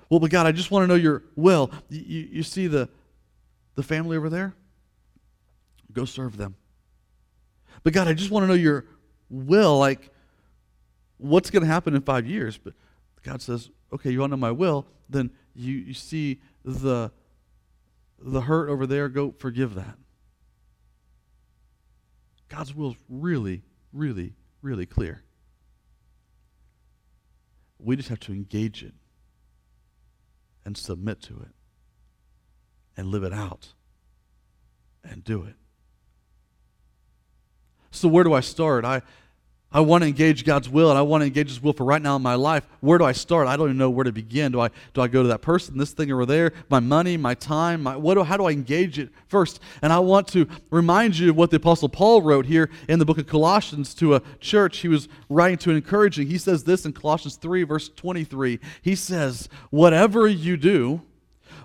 Well, 0.09 0.19
but 0.19 0.31
God, 0.31 0.45
I 0.47 0.51
just 0.51 0.71
want 0.71 0.83
to 0.83 0.87
know 0.87 0.95
your 0.95 1.23
will. 1.35 1.71
You, 1.89 2.27
you 2.31 2.43
see 2.43 2.67
the, 2.67 2.87
the 3.77 3.83
family 3.83 4.17
over 4.17 4.27
there? 4.27 4.55
Go 5.93 6.03
serve 6.03 6.35
them. 6.35 6.55
But 7.83 7.93
God, 7.93 8.07
I 8.07 8.13
just 8.13 8.31
want 8.31 8.43
to 8.43 8.47
know 8.47 8.55
your 8.55 8.85
will. 9.29 9.77
Like, 9.77 10.09
what's 11.17 11.51
going 11.51 11.61
to 11.61 11.69
happen 11.69 11.95
in 11.95 12.01
five 12.01 12.25
years? 12.25 12.57
But 12.57 12.73
God 13.23 13.39
says, 13.39 13.69
okay, 13.93 14.09
you 14.09 14.19
want 14.19 14.31
to 14.31 14.35
know 14.35 14.41
my 14.41 14.51
will? 14.51 14.87
Then 15.09 15.29
you, 15.53 15.75
you 15.75 15.93
see 15.93 16.41
the, 16.65 17.11
the 18.19 18.41
hurt 18.41 18.67
over 18.67 18.87
there, 18.87 19.09
go 19.09 19.33
forgive 19.37 19.75
that. 19.75 19.95
God's 22.49 22.73
will 22.73 22.91
is 22.91 22.97
really, 23.07 23.61
really, 23.93 24.33
really 24.63 24.87
clear. 24.87 25.23
We 27.77 27.95
just 27.95 28.09
have 28.09 28.19
to 28.21 28.31
engage 28.31 28.81
it 28.81 28.95
and 30.65 30.75
submit 30.75 31.21
to 31.21 31.35
it 31.35 31.56
and 32.97 33.07
live 33.07 33.23
it 33.23 33.33
out 33.33 33.69
and 35.03 35.23
do 35.23 35.43
it. 35.43 35.55
So, 37.91 38.07
where 38.07 38.23
do 38.23 38.33
I 38.33 38.41
start? 38.41 38.83
I, 38.83 39.01
I 39.71 39.81
want 39.81 40.03
to 40.03 40.07
engage 40.07 40.45
God's 40.45 40.69
will 40.69 40.89
and 40.89 40.97
I 40.97 41.01
want 41.01 41.21
to 41.21 41.25
engage 41.25 41.49
His 41.49 41.61
will 41.61 41.73
for 41.73 41.83
right 41.83 42.01
now 42.01 42.15
in 42.15 42.21
my 42.21 42.35
life. 42.35 42.65
Where 42.79 42.97
do 42.97 43.03
I 43.03 43.11
start? 43.11 43.47
I 43.47 43.57
don't 43.57 43.67
even 43.67 43.77
know 43.77 43.89
where 43.89 44.05
to 44.05 44.13
begin. 44.13 44.53
Do 44.53 44.61
I, 44.61 44.69
do 44.93 45.01
I 45.01 45.07
go 45.07 45.23
to 45.23 45.27
that 45.29 45.41
person, 45.41 45.77
this 45.77 45.91
thing 45.91 46.11
over 46.11 46.25
there, 46.25 46.53
my 46.69 46.79
money, 46.79 47.17
my 47.17 47.33
time? 47.33 47.83
My, 47.83 47.97
what 47.97 48.13
do, 48.13 48.23
how 48.23 48.37
do 48.37 48.45
I 48.45 48.51
engage 48.51 48.97
it 48.97 49.09
first? 49.27 49.59
And 49.81 49.91
I 49.91 49.99
want 49.99 50.27
to 50.29 50.47
remind 50.69 51.17
you 51.17 51.31
of 51.31 51.35
what 51.35 51.51
the 51.51 51.57
Apostle 51.57 51.89
Paul 51.89 52.21
wrote 52.21 52.45
here 52.45 52.69
in 52.87 52.99
the 52.99 53.05
book 53.05 53.17
of 53.17 53.27
Colossians 53.27 53.93
to 53.95 54.15
a 54.15 54.21
church 54.39 54.77
he 54.79 54.87
was 54.87 55.09
writing 55.27 55.57
to 55.59 55.69
and 55.69 55.77
encouraging. 55.77 56.27
He 56.27 56.37
says 56.37 56.63
this 56.63 56.85
in 56.85 56.93
Colossians 56.93 57.35
3, 57.35 57.63
verse 57.63 57.89
23. 57.89 58.59
He 58.81 58.95
says, 58.95 59.49
Whatever 59.69 60.27
you 60.27 60.55
do, 60.55 61.01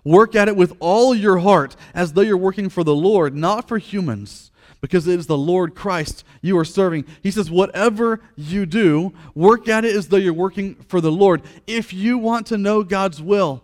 Work 0.05 0.35
at 0.35 0.49
it 0.49 0.57
with 0.57 0.77
all 0.81 1.15
your 1.15 1.38
heart, 1.38 1.77
as 1.95 2.12
though 2.12 2.23
you're 2.23 2.37
working 2.37 2.69
for 2.69 2.83
the 2.83 2.95
Lord, 2.95 3.37
not 3.37 3.69
for 3.69 3.79
humans, 3.79 4.51
because 4.81 5.07
it 5.07 5.19
is 5.19 5.27
the 5.27 5.38
Lord 5.38 5.75
Christ 5.75 6.25
you 6.41 6.59
are 6.59 6.65
serving. 6.65 7.05
He 7.23 7.31
says, 7.31 7.51
Whatever 7.51 8.21
you 8.37 8.67
do, 8.67 9.12
work 9.35 9.69
at 9.69 9.85
it 9.85 9.95
as 9.95 10.09
though 10.09 10.17
you're 10.17 10.33
working 10.33 10.75
for 10.88 11.01
the 11.01 11.12
Lord. 11.12 11.43
If 11.67 11.93
you 11.93 12.19
want 12.19 12.49
to 12.49 12.59
know 12.59 12.83
God's 12.83 13.23
will, 13.23 13.62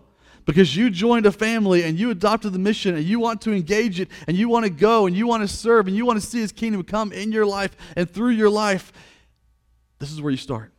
because 0.48 0.74
you 0.74 0.88
joined 0.88 1.26
a 1.26 1.32
family 1.32 1.82
and 1.82 1.98
you 1.98 2.10
adopted 2.10 2.54
the 2.54 2.58
mission 2.58 2.96
and 2.96 3.04
you 3.04 3.20
want 3.20 3.42
to 3.42 3.52
engage 3.52 4.00
it 4.00 4.08
and 4.26 4.34
you 4.34 4.48
want 4.48 4.64
to 4.64 4.70
go 4.70 5.04
and 5.06 5.14
you 5.14 5.26
want 5.26 5.42
to 5.42 5.48
serve 5.48 5.88
and 5.88 5.94
you 5.94 6.06
want 6.06 6.18
to 6.18 6.26
see 6.26 6.40
his 6.40 6.52
kingdom 6.52 6.82
come 6.84 7.12
in 7.12 7.32
your 7.32 7.44
life 7.44 7.76
and 7.96 8.10
through 8.10 8.30
your 8.30 8.48
life, 8.48 8.90
this 9.98 10.10
is 10.10 10.22
where 10.22 10.30
you 10.30 10.38
start. 10.38 10.72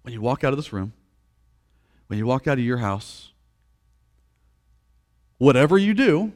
When 0.00 0.14
you 0.14 0.22
walk 0.22 0.44
out 0.44 0.54
of 0.54 0.56
this 0.56 0.72
room, 0.72 0.94
when 2.06 2.18
you 2.18 2.26
walk 2.26 2.46
out 2.46 2.58
of 2.58 2.64
your 2.64 2.78
house, 2.78 3.32
whatever 5.38 5.76
you 5.76 5.94
do, 5.94 6.32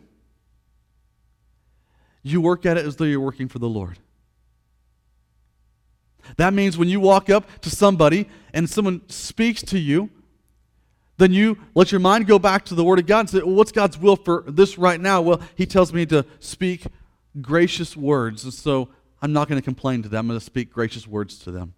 you 2.22 2.40
work 2.40 2.66
at 2.66 2.76
it 2.76 2.84
as 2.84 2.96
though 2.96 3.04
you're 3.04 3.20
working 3.20 3.48
for 3.48 3.58
the 3.58 3.68
Lord. 3.68 3.98
That 6.36 6.52
means 6.52 6.76
when 6.76 6.88
you 6.88 7.00
walk 7.00 7.30
up 7.30 7.60
to 7.62 7.70
somebody 7.70 8.28
and 8.52 8.68
someone 8.68 9.02
speaks 9.08 9.62
to 9.62 9.78
you, 9.78 10.10
then 11.16 11.32
you 11.32 11.58
let 11.74 11.92
your 11.92 12.00
mind 12.00 12.26
go 12.26 12.38
back 12.38 12.64
to 12.66 12.74
the 12.74 12.84
Word 12.84 12.98
of 12.98 13.06
God 13.06 13.20
and 13.20 13.30
say, 13.30 13.38
well, 13.38 13.54
What's 13.54 13.72
God's 13.72 13.98
will 13.98 14.16
for 14.16 14.44
this 14.46 14.78
right 14.78 15.00
now? 15.00 15.20
Well, 15.20 15.40
He 15.54 15.66
tells 15.66 15.92
me 15.92 16.06
to 16.06 16.24
speak 16.40 16.84
gracious 17.40 17.96
words. 17.96 18.44
And 18.44 18.54
so 18.54 18.88
I'm 19.20 19.32
not 19.32 19.48
going 19.48 19.60
to 19.60 19.64
complain 19.64 20.02
to 20.02 20.08
them. 20.08 20.20
I'm 20.20 20.28
going 20.28 20.38
to 20.38 20.44
speak 20.44 20.72
gracious 20.72 21.06
words 21.06 21.38
to 21.40 21.50
them. 21.50 21.74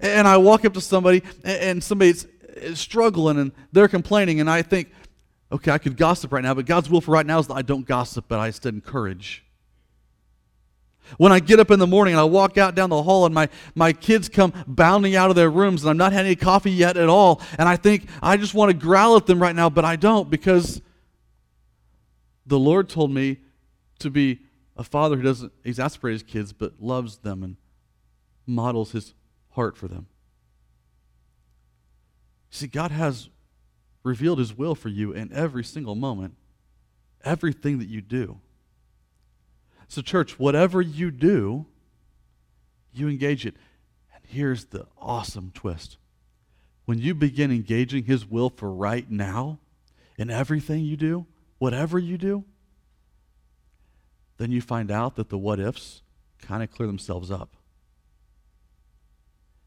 And 0.00 0.28
I 0.28 0.36
walk 0.36 0.64
up 0.64 0.74
to 0.74 0.80
somebody, 0.80 1.22
and 1.44 1.82
somebody's 1.82 2.26
is 2.56 2.80
struggling 2.80 3.38
and 3.38 3.52
they're 3.72 3.88
complaining, 3.88 4.40
and 4.40 4.50
I 4.50 4.62
think, 4.62 4.90
okay, 5.52 5.70
I 5.70 5.78
could 5.78 5.96
gossip 5.96 6.32
right 6.32 6.42
now, 6.42 6.54
but 6.54 6.66
God's 6.66 6.90
will 6.90 7.00
for 7.00 7.12
right 7.12 7.26
now 7.26 7.38
is 7.38 7.46
that 7.48 7.54
I 7.54 7.62
don't 7.62 7.86
gossip, 7.86 8.26
but 8.28 8.38
I 8.38 8.48
instead 8.48 8.74
encourage. 8.74 9.44
When 11.18 11.30
I 11.30 11.38
get 11.38 11.60
up 11.60 11.70
in 11.70 11.78
the 11.78 11.86
morning 11.86 12.14
and 12.14 12.20
I 12.20 12.24
walk 12.24 12.58
out 12.58 12.74
down 12.74 12.90
the 12.90 13.02
hall 13.02 13.26
and 13.26 13.34
my, 13.34 13.48
my 13.74 13.92
kids 13.92 14.28
come 14.28 14.52
bounding 14.66 15.14
out 15.14 15.30
of 15.30 15.36
their 15.36 15.50
rooms 15.50 15.82
and 15.82 15.90
I'm 15.90 15.96
not 15.96 16.12
had 16.12 16.26
any 16.26 16.34
coffee 16.34 16.72
yet 16.72 16.96
at 16.96 17.08
all, 17.08 17.40
and 17.58 17.68
I 17.68 17.76
think 17.76 18.08
I 18.20 18.36
just 18.36 18.54
want 18.54 18.70
to 18.70 18.76
growl 18.76 19.16
at 19.16 19.26
them 19.26 19.40
right 19.40 19.54
now, 19.54 19.70
but 19.70 19.84
I 19.84 19.96
don't 19.96 20.28
because 20.28 20.80
the 22.44 22.58
Lord 22.58 22.88
told 22.88 23.12
me 23.12 23.38
to 24.00 24.10
be 24.10 24.40
a 24.76 24.84
father 24.84 25.16
who 25.16 25.22
doesn't 25.22 25.52
exasperate 25.64 26.14
his 26.14 26.22
kids 26.22 26.52
but 26.52 26.74
loves 26.80 27.18
them 27.18 27.42
and 27.42 27.56
models 28.46 28.92
his 28.92 29.14
heart 29.50 29.76
for 29.76 29.88
them. 29.88 30.06
See, 32.50 32.66
God 32.66 32.90
has 32.90 33.28
revealed 34.02 34.38
His 34.38 34.56
will 34.56 34.74
for 34.74 34.88
you 34.88 35.12
in 35.12 35.32
every 35.32 35.64
single 35.64 35.94
moment, 35.94 36.34
everything 37.24 37.78
that 37.78 37.88
you 37.88 38.00
do. 38.00 38.40
So, 39.88 40.02
church, 40.02 40.38
whatever 40.38 40.80
you 40.80 41.10
do, 41.10 41.66
you 42.92 43.08
engage 43.08 43.46
it. 43.46 43.56
And 44.14 44.24
here's 44.26 44.66
the 44.66 44.86
awesome 44.98 45.50
twist 45.54 45.98
when 46.86 46.98
you 46.98 47.14
begin 47.14 47.50
engaging 47.50 48.04
His 48.04 48.24
will 48.24 48.48
for 48.48 48.70
right 48.70 49.10
now 49.10 49.58
in 50.16 50.30
everything 50.30 50.84
you 50.84 50.96
do, 50.96 51.26
whatever 51.58 51.98
you 51.98 52.16
do, 52.16 52.44
then 54.38 54.50
you 54.50 54.60
find 54.60 54.90
out 54.90 55.16
that 55.16 55.28
the 55.28 55.38
what 55.38 55.58
ifs 55.58 56.02
kind 56.40 56.62
of 56.62 56.70
clear 56.70 56.86
themselves 56.86 57.30
up. 57.30 57.56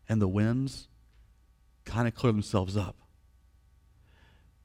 And 0.07 0.21
the 0.21 0.27
whens 0.27 0.87
kind 1.89 2.07
of 2.07 2.15
clear 2.15 2.31
themselves 2.31 2.77
up. 2.77 2.95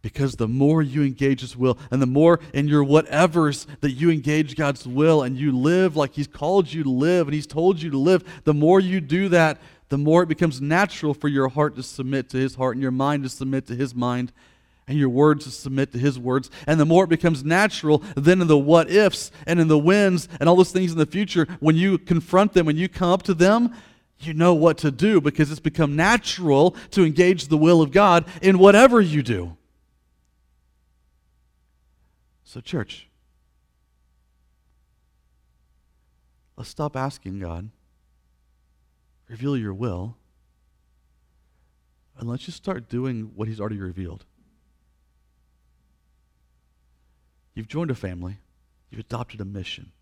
Because 0.03 0.37
the 0.37 0.49
more 0.49 0.83
you 0.83 1.03
engage 1.03 1.41
His 1.41 1.57
will, 1.57 1.79
and 1.91 2.03
the 2.03 2.07
more 2.07 2.39
in 2.53 2.69
your 2.69 2.85
whatevers 2.85 3.67
that 3.81 3.93
you 3.93 4.11
engage 4.11 4.55
God's 4.55 4.87
will 4.87 5.23
and 5.23 5.37
you 5.37 5.51
live 5.51 5.97
like 5.97 6.13
He's 6.13 6.27
called 6.27 6.71
you 6.71 6.83
to 6.83 6.91
live 6.91 7.27
and 7.27 7.35
He's 7.35 7.47
told 7.47 7.81
you 7.81 7.91
to 7.91 7.99
live, 7.99 8.23
the 8.45 8.53
more 8.53 8.81
you 8.81 9.01
do 9.01 9.31
that, 9.31 9.59
the 9.89 9.97
more 9.97 10.23
it 10.23 10.29
becomes 10.29 10.61
natural 10.61 11.15
for 11.15 11.29
your 11.29 11.49
heart 11.49 11.77
to 11.77 11.83
submit 11.83 12.29
to 12.31 12.37
His 12.37 12.55
heart 12.55 12.77
and 12.77 12.83
your 12.83 12.91
mind 12.91 13.23
to 13.23 13.31
submit 13.31 13.67
to 13.69 13.75
His 13.75 13.95
mind. 13.95 14.33
and 14.87 14.99
your 14.99 15.09
words 15.09 15.45
to 15.45 15.51
submit 15.51 15.93
to 15.93 15.99
his 15.99 16.19
words. 16.19 16.51
And 16.67 16.79
the 16.79 16.85
more 16.85 17.05
it 17.05 17.11
becomes 17.11 17.43
natural, 17.43 18.03
then 18.17 18.43
in 18.43 18.49
the 18.49 18.59
what 18.59 18.91
ifs 18.91 19.31
and 19.47 19.59
in 19.59 19.69
the 19.69 19.79
wins 19.79 20.29
and 20.39 20.47
all 20.47 20.57
those 20.57 20.73
things 20.73 20.93
in 20.93 20.99
the 20.99 21.07
future, 21.07 21.47
when 21.61 21.75
you 21.75 21.97
confront 21.97 22.53
them, 22.53 22.67
when 22.67 22.77
you 22.77 22.89
come 22.89 23.11
up 23.11 23.23
to 23.23 23.33
them, 23.33 23.73
you 24.21 24.35
know 24.35 24.55
what 24.55 24.79
to 24.79 24.91
do 24.91 25.21
because 25.21 25.51
it's 25.51 25.61
become 25.61 25.97
natural 25.97 26.73
to 26.93 27.05
engage 27.05 27.49
the 27.49 27.57
will 27.57 27.83
of 27.83 27.91
God 27.91 28.25
in 28.41 28.59
whatever 28.59 29.01
you 29.01 29.23
do. 29.23 29.57
So, 32.45 32.61
church, 32.61 33.09
let's 36.57 36.71
stop 36.71 36.97
asking 36.97 37.41
God, 37.41 37.71
reveal 39.29 39.57
your 39.57 39.75
will, 39.75 40.17
and 42.17 42.29
let's 42.29 42.45
just 42.45 42.57
start 42.57 42.89
doing 42.89 43.33
what 43.35 43.49
He's 43.49 43.61
already 43.61 43.81
revealed. 43.81 44.25
You've 47.55 47.69
joined 47.69 47.91
a 47.91 47.95
family, 47.95 48.39
you've 48.91 49.01
adopted 49.01 49.41
a 49.41 49.45
mission, 49.45 49.93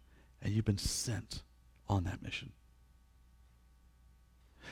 and 0.42 0.52
you've 0.52 0.64
been 0.64 0.78
sent 0.78 1.42
on 1.88 2.04
that 2.04 2.22
mission. 2.22 2.52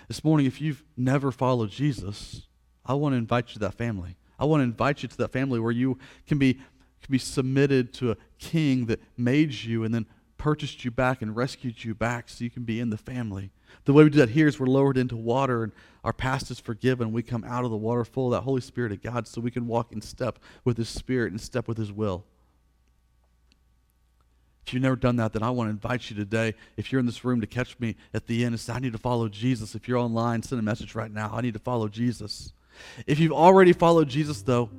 This 0.08 0.24
morning, 0.24 0.46
if 0.46 0.60
you've 0.60 0.82
never 0.96 1.30
followed 1.30 1.70
Jesus, 1.70 2.42
I 2.84 2.94
want 2.94 3.12
to 3.12 3.16
invite 3.16 3.48
you 3.48 3.54
to 3.54 3.58
that 3.60 3.74
family. 3.74 4.16
I 4.38 4.44
want 4.44 4.60
to 4.60 4.64
invite 4.64 5.02
you 5.02 5.08
to 5.08 5.16
that 5.18 5.32
family 5.32 5.60
where 5.60 5.72
you 5.72 5.98
can 6.26 6.38
be, 6.38 6.54
can 6.54 7.10
be 7.10 7.18
submitted 7.18 7.92
to 7.94 8.12
a 8.12 8.16
king 8.38 8.86
that 8.86 9.00
made 9.16 9.52
you 9.52 9.84
and 9.84 9.94
then 9.94 10.06
purchased 10.38 10.84
you 10.84 10.90
back 10.90 11.20
and 11.20 11.36
rescued 11.36 11.84
you 11.84 11.94
back 11.94 12.28
so 12.28 12.42
you 12.42 12.50
can 12.50 12.64
be 12.64 12.80
in 12.80 12.88
the 12.88 12.96
family. 12.96 13.50
The 13.84 13.92
way 13.92 14.04
we 14.04 14.10
do 14.10 14.18
that 14.20 14.30
here 14.30 14.48
is 14.48 14.58
we're 14.58 14.66
lowered 14.66 14.96
into 14.96 15.14
water 15.14 15.62
and 15.64 15.72
our 16.02 16.14
past 16.14 16.50
is 16.50 16.58
forgiven. 16.58 17.12
We 17.12 17.22
come 17.22 17.44
out 17.44 17.64
of 17.64 17.70
the 17.70 17.76
water 17.76 18.04
full 18.06 18.32
of 18.32 18.32
that 18.32 18.44
Holy 18.44 18.62
Spirit 18.62 18.90
of 18.90 19.02
God 19.02 19.28
so 19.28 19.42
we 19.42 19.50
can 19.50 19.66
walk 19.66 19.92
in 19.92 20.00
step 20.00 20.38
with 20.64 20.78
His 20.78 20.88
Spirit 20.88 21.30
and 21.30 21.40
step 21.40 21.68
with 21.68 21.76
His 21.76 21.92
will. 21.92 22.24
If 24.66 24.74
you've 24.74 24.82
never 24.82 24.96
done 24.96 25.16
that, 25.16 25.32
then 25.32 25.42
I 25.42 25.50
want 25.50 25.68
to 25.68 25.70
invite 25.70 26.10
you 26.10 26.16
today, 26.16 26.54
if 26.76 26.92
you're 26.92 27.00
in 27.00 27.06
this 27.06 27.24
room, 27.24 27.40
to 27.40 27.46
catch 27.46 27.78
me 27.80 27.96
at 28.14 28.26
the 28.26 28.44
end 28.44 28.52
and 28.52 28.60
say, 28.60 28.72
I 28.72 28.78
need 28.78 28.92
to 28.92 28.98
follow 28.98 29.28
Jesus. 29.28 29.74
If 29.74 29.88
you're 29.88 29.98
online, 29.98 30.42
send 30.42 30.58
a 30.58 30.62
message 30.62 30.94
right 30.94 31.10
now. 31.10 31.30
I 31.32 31.40
need 31.40 31.54
to 31.54 31.60
follow 31.60 31.88
Jesus. 31.88 32.52
If 33.06 33.18
you've 33.18 33.32
already 33.32 33.72
followed 33.72 34.08
Jesus, 34.08 34.42
though, 34.42 34.70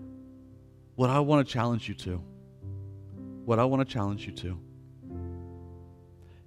what 0.96 1.10
I 1.10 1.20
want 1.20 1.46
to 1.46 1.52
challenge 1.52 1.90
you 1.90 1.96
to, 1.96 2.24
what 3.46 3.60
I 3.60 3.66
want 3.66 3.88
to 3.88 3.92
challenge 3.92 4.26
you 4.26 4.34
to, 4.34 4.60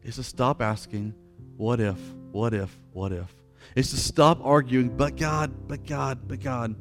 is 0.03 0.17
to 0.17 0.23
stop 0.23 0.63
asking, 0.63 1.15
what 1.57 1.81
if, 1.81 1.99
what 2.33 2.55
if, 2.55 2.79
what 2.93 3.13
if? 3.13 3.35
Is 3.75 3.91
to 3.91 3.97
stop 3.97 4.39
arguing, 4.45 4.91
but 4.91 5.17
God, 5.17 5.69
but 5.69 5.87
God, 5.87 6.29
but 6.29 6.41
God. 6.41 6.75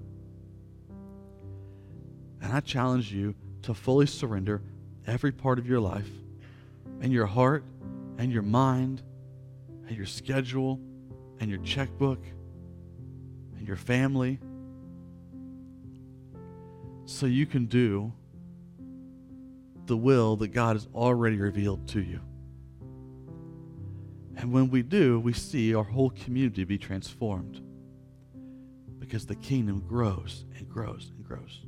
And 2.42 2.52
I 2.52 2.60
challenge 2.60 3.12
you 3.12 3.36
to 3.64 3.74
fully 3.74 4.06
surrender 4.06 4.62
every 5.08 5.32
part 5.32 5.60
of 5.60 5.68
your 5.68 5.80
life 5.80 6.10
and 7.02 7.12
your 7.12 7.26
heart 7.26 7.64
and 8.18 8.32
your 8.32 8.44
mind 8.44 9.02
and 9.88 9.96
your 9.96 10.06
schedule 10.06 10.80
and 11.40 11.50
your 11.50 11.60
checkbook 11.60 12.24
and 13.58 13.68
your 13.68 13.78
family 13.78 14.40
so 17.06 17.26
you 17.26 17.46
can 17.46 17.66
do 17.66 18.12
the 19.86 19.98
will 19.98 20.38
that 20.38 20.50
God 20.50 20.76
has 20.76 20.88
already 20.94 21.38
revealed 21.38 21.88
to 21.90 22.02
you. 22.02 22.22
And 24.36 24.52
when 24.52 24.70
we 24.70 24.82
do, 24.82 25.20
we 25.20 25.34
see 25.34 25.76
our 25.76 25.84
whole 25.84 26.10
community 26.10 26.64
be 26.64 26.78
transformed 26.78 27.62
because 29.00 29.26
the 29.26 29.36
kingdom 29.36 29.84
grows 29.88 30.46
and 30.58 30.68
grows 30.70 31.12
and 31.16 31.26
grows. 31.26 31.62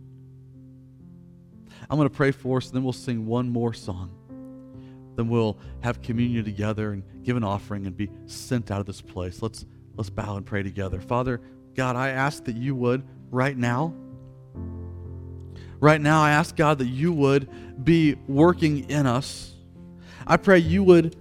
I'm 1.90 1.98
going 1.98 2.10
to 2.10 2.16
pray 2.16 2.32
for 2.32 2.58
us, 2.58 2.68
and 2.68 2.76
then 2.76 2.84
we'll 2.84 2.94
sing 2.94 3.26
one 3.26 3.50
more 3.50 3.74
song 3.74 4.12
then 5.15 5.30
we'll 5.30 5.58
have 5.82 6.01
communion 6.01 6.43
together 6.45 6.91
and 6.91 7.04
give 7.23 7.38
an 7.38 7.43
offering 7.43 7.86
and 7.86 7.95
be 7.95 8.10
sent 8.25 8.71
out 8.71 8.80
of 8.80 8.86
this 8.86 9.01
place. 9.01 9.41
Let's 9.41 9.65
let's 9.95 10.10
bow 10.10 10.38
and 10.38 10.45
pray 10.45 10.63
together. 10.63 10.99
Father, 10.99 11.41
God, 11.75 11.95
I 11.95 12.10
ask 12.10 12.43
that 12.45 12.56
you 12.56 12.75
would 12.75 13.04
right 13.32 13.58
now 13.58 13.93
right 15.80 16.01
now 16.01 16.21
I 16.21 16.32
ask 16.32 16.56
God 16.56 16.80
that 16.80 16.88
you 16.88 17.13
would 17.13 17.47
be 17.84 18.15
working 18.28 18.89
in 18.89 19.06
us. 19.06 19.54
I 20.25 20.38
pray 20.38 20.60
you 20.60 20.84
would 20.84 21.15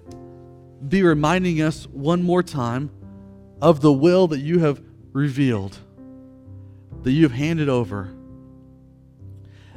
be 0.88 1.02
reminding 1.02 1.60
us 1.60 1.86
one 1.86 2.22
more 2.22 2.42
time 2.42 2.90
of 3.60 3.80
the 3.80 3.92
will 3.92 4.28
that 4.28 4.40
you 4.40 4.60
have 4.60 4.82
revealed, 5.12 5.78
that 7.02 7.12
you 7.12 7.22
have 7.24 7.32
handed 7.32 7.68
over. 7.68 8.14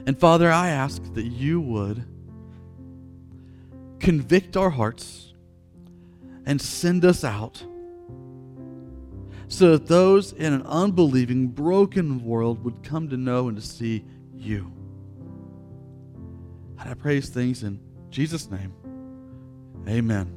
And 0.06 0.18
Father, 0.18 0.52
I 0.52 0.70
ask 0.70 1.02
that 1.16 1.26
you 1.26 1.60
would 1.60 2.06
convict 4.00 4.58
our 4.58 4.70
hearts 4.70 5.34
and 6.46 6.62
send 6.62 7.04
us 7.04 7.24
out 7.24 7.64
so 9.48 9.72
that 9.72 9.88
those 9.88 10.34
in 10.34 10.54
an 10.54 10.62
unbelieving, 10.64 11.48
broken 11.48 12.24
world 12.24 12.64
would 12.64 12.84
come 12.84 13.10
to 13.10 13.18
know 13.18 13.48
and 13.48 13.58
to 13.58 13.64
see 13.64 14.04
you. 14.34 14.72
And 16.80 16.90
I 16.90 16.94
praise 16.94 17.30
things 17.30 17.64
in 17.64 17.80
Jesus' 18.10 18.50
name. 18.52 18.74
Amen. 19.88 20.34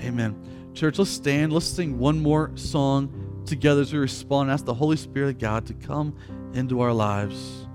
Amen. 0.00 0.70
Church, 0.74 0.98
let's 0.98 1.10
stand. 1.10 1.52
Let's 1.52 1.66
sing 1.66 1.98
one 1.98 2.20
more 2.20 2.50
song 2.56 3.42
together 3.46 3.82
as 3.82 3.92
we 3.92 3.98
respond. 4.00 4.50
Ask 4.50 4.64
the 4.64 4.74
Holy 4.74 4.96
Spirit 4.96 5.30
of 5.30 5.38
God 5.38 5.66
to 5.66 5.74
come 5.74 6.16
into 6.52 6.80
our 6.80 6.92
lives. 6.92 7.68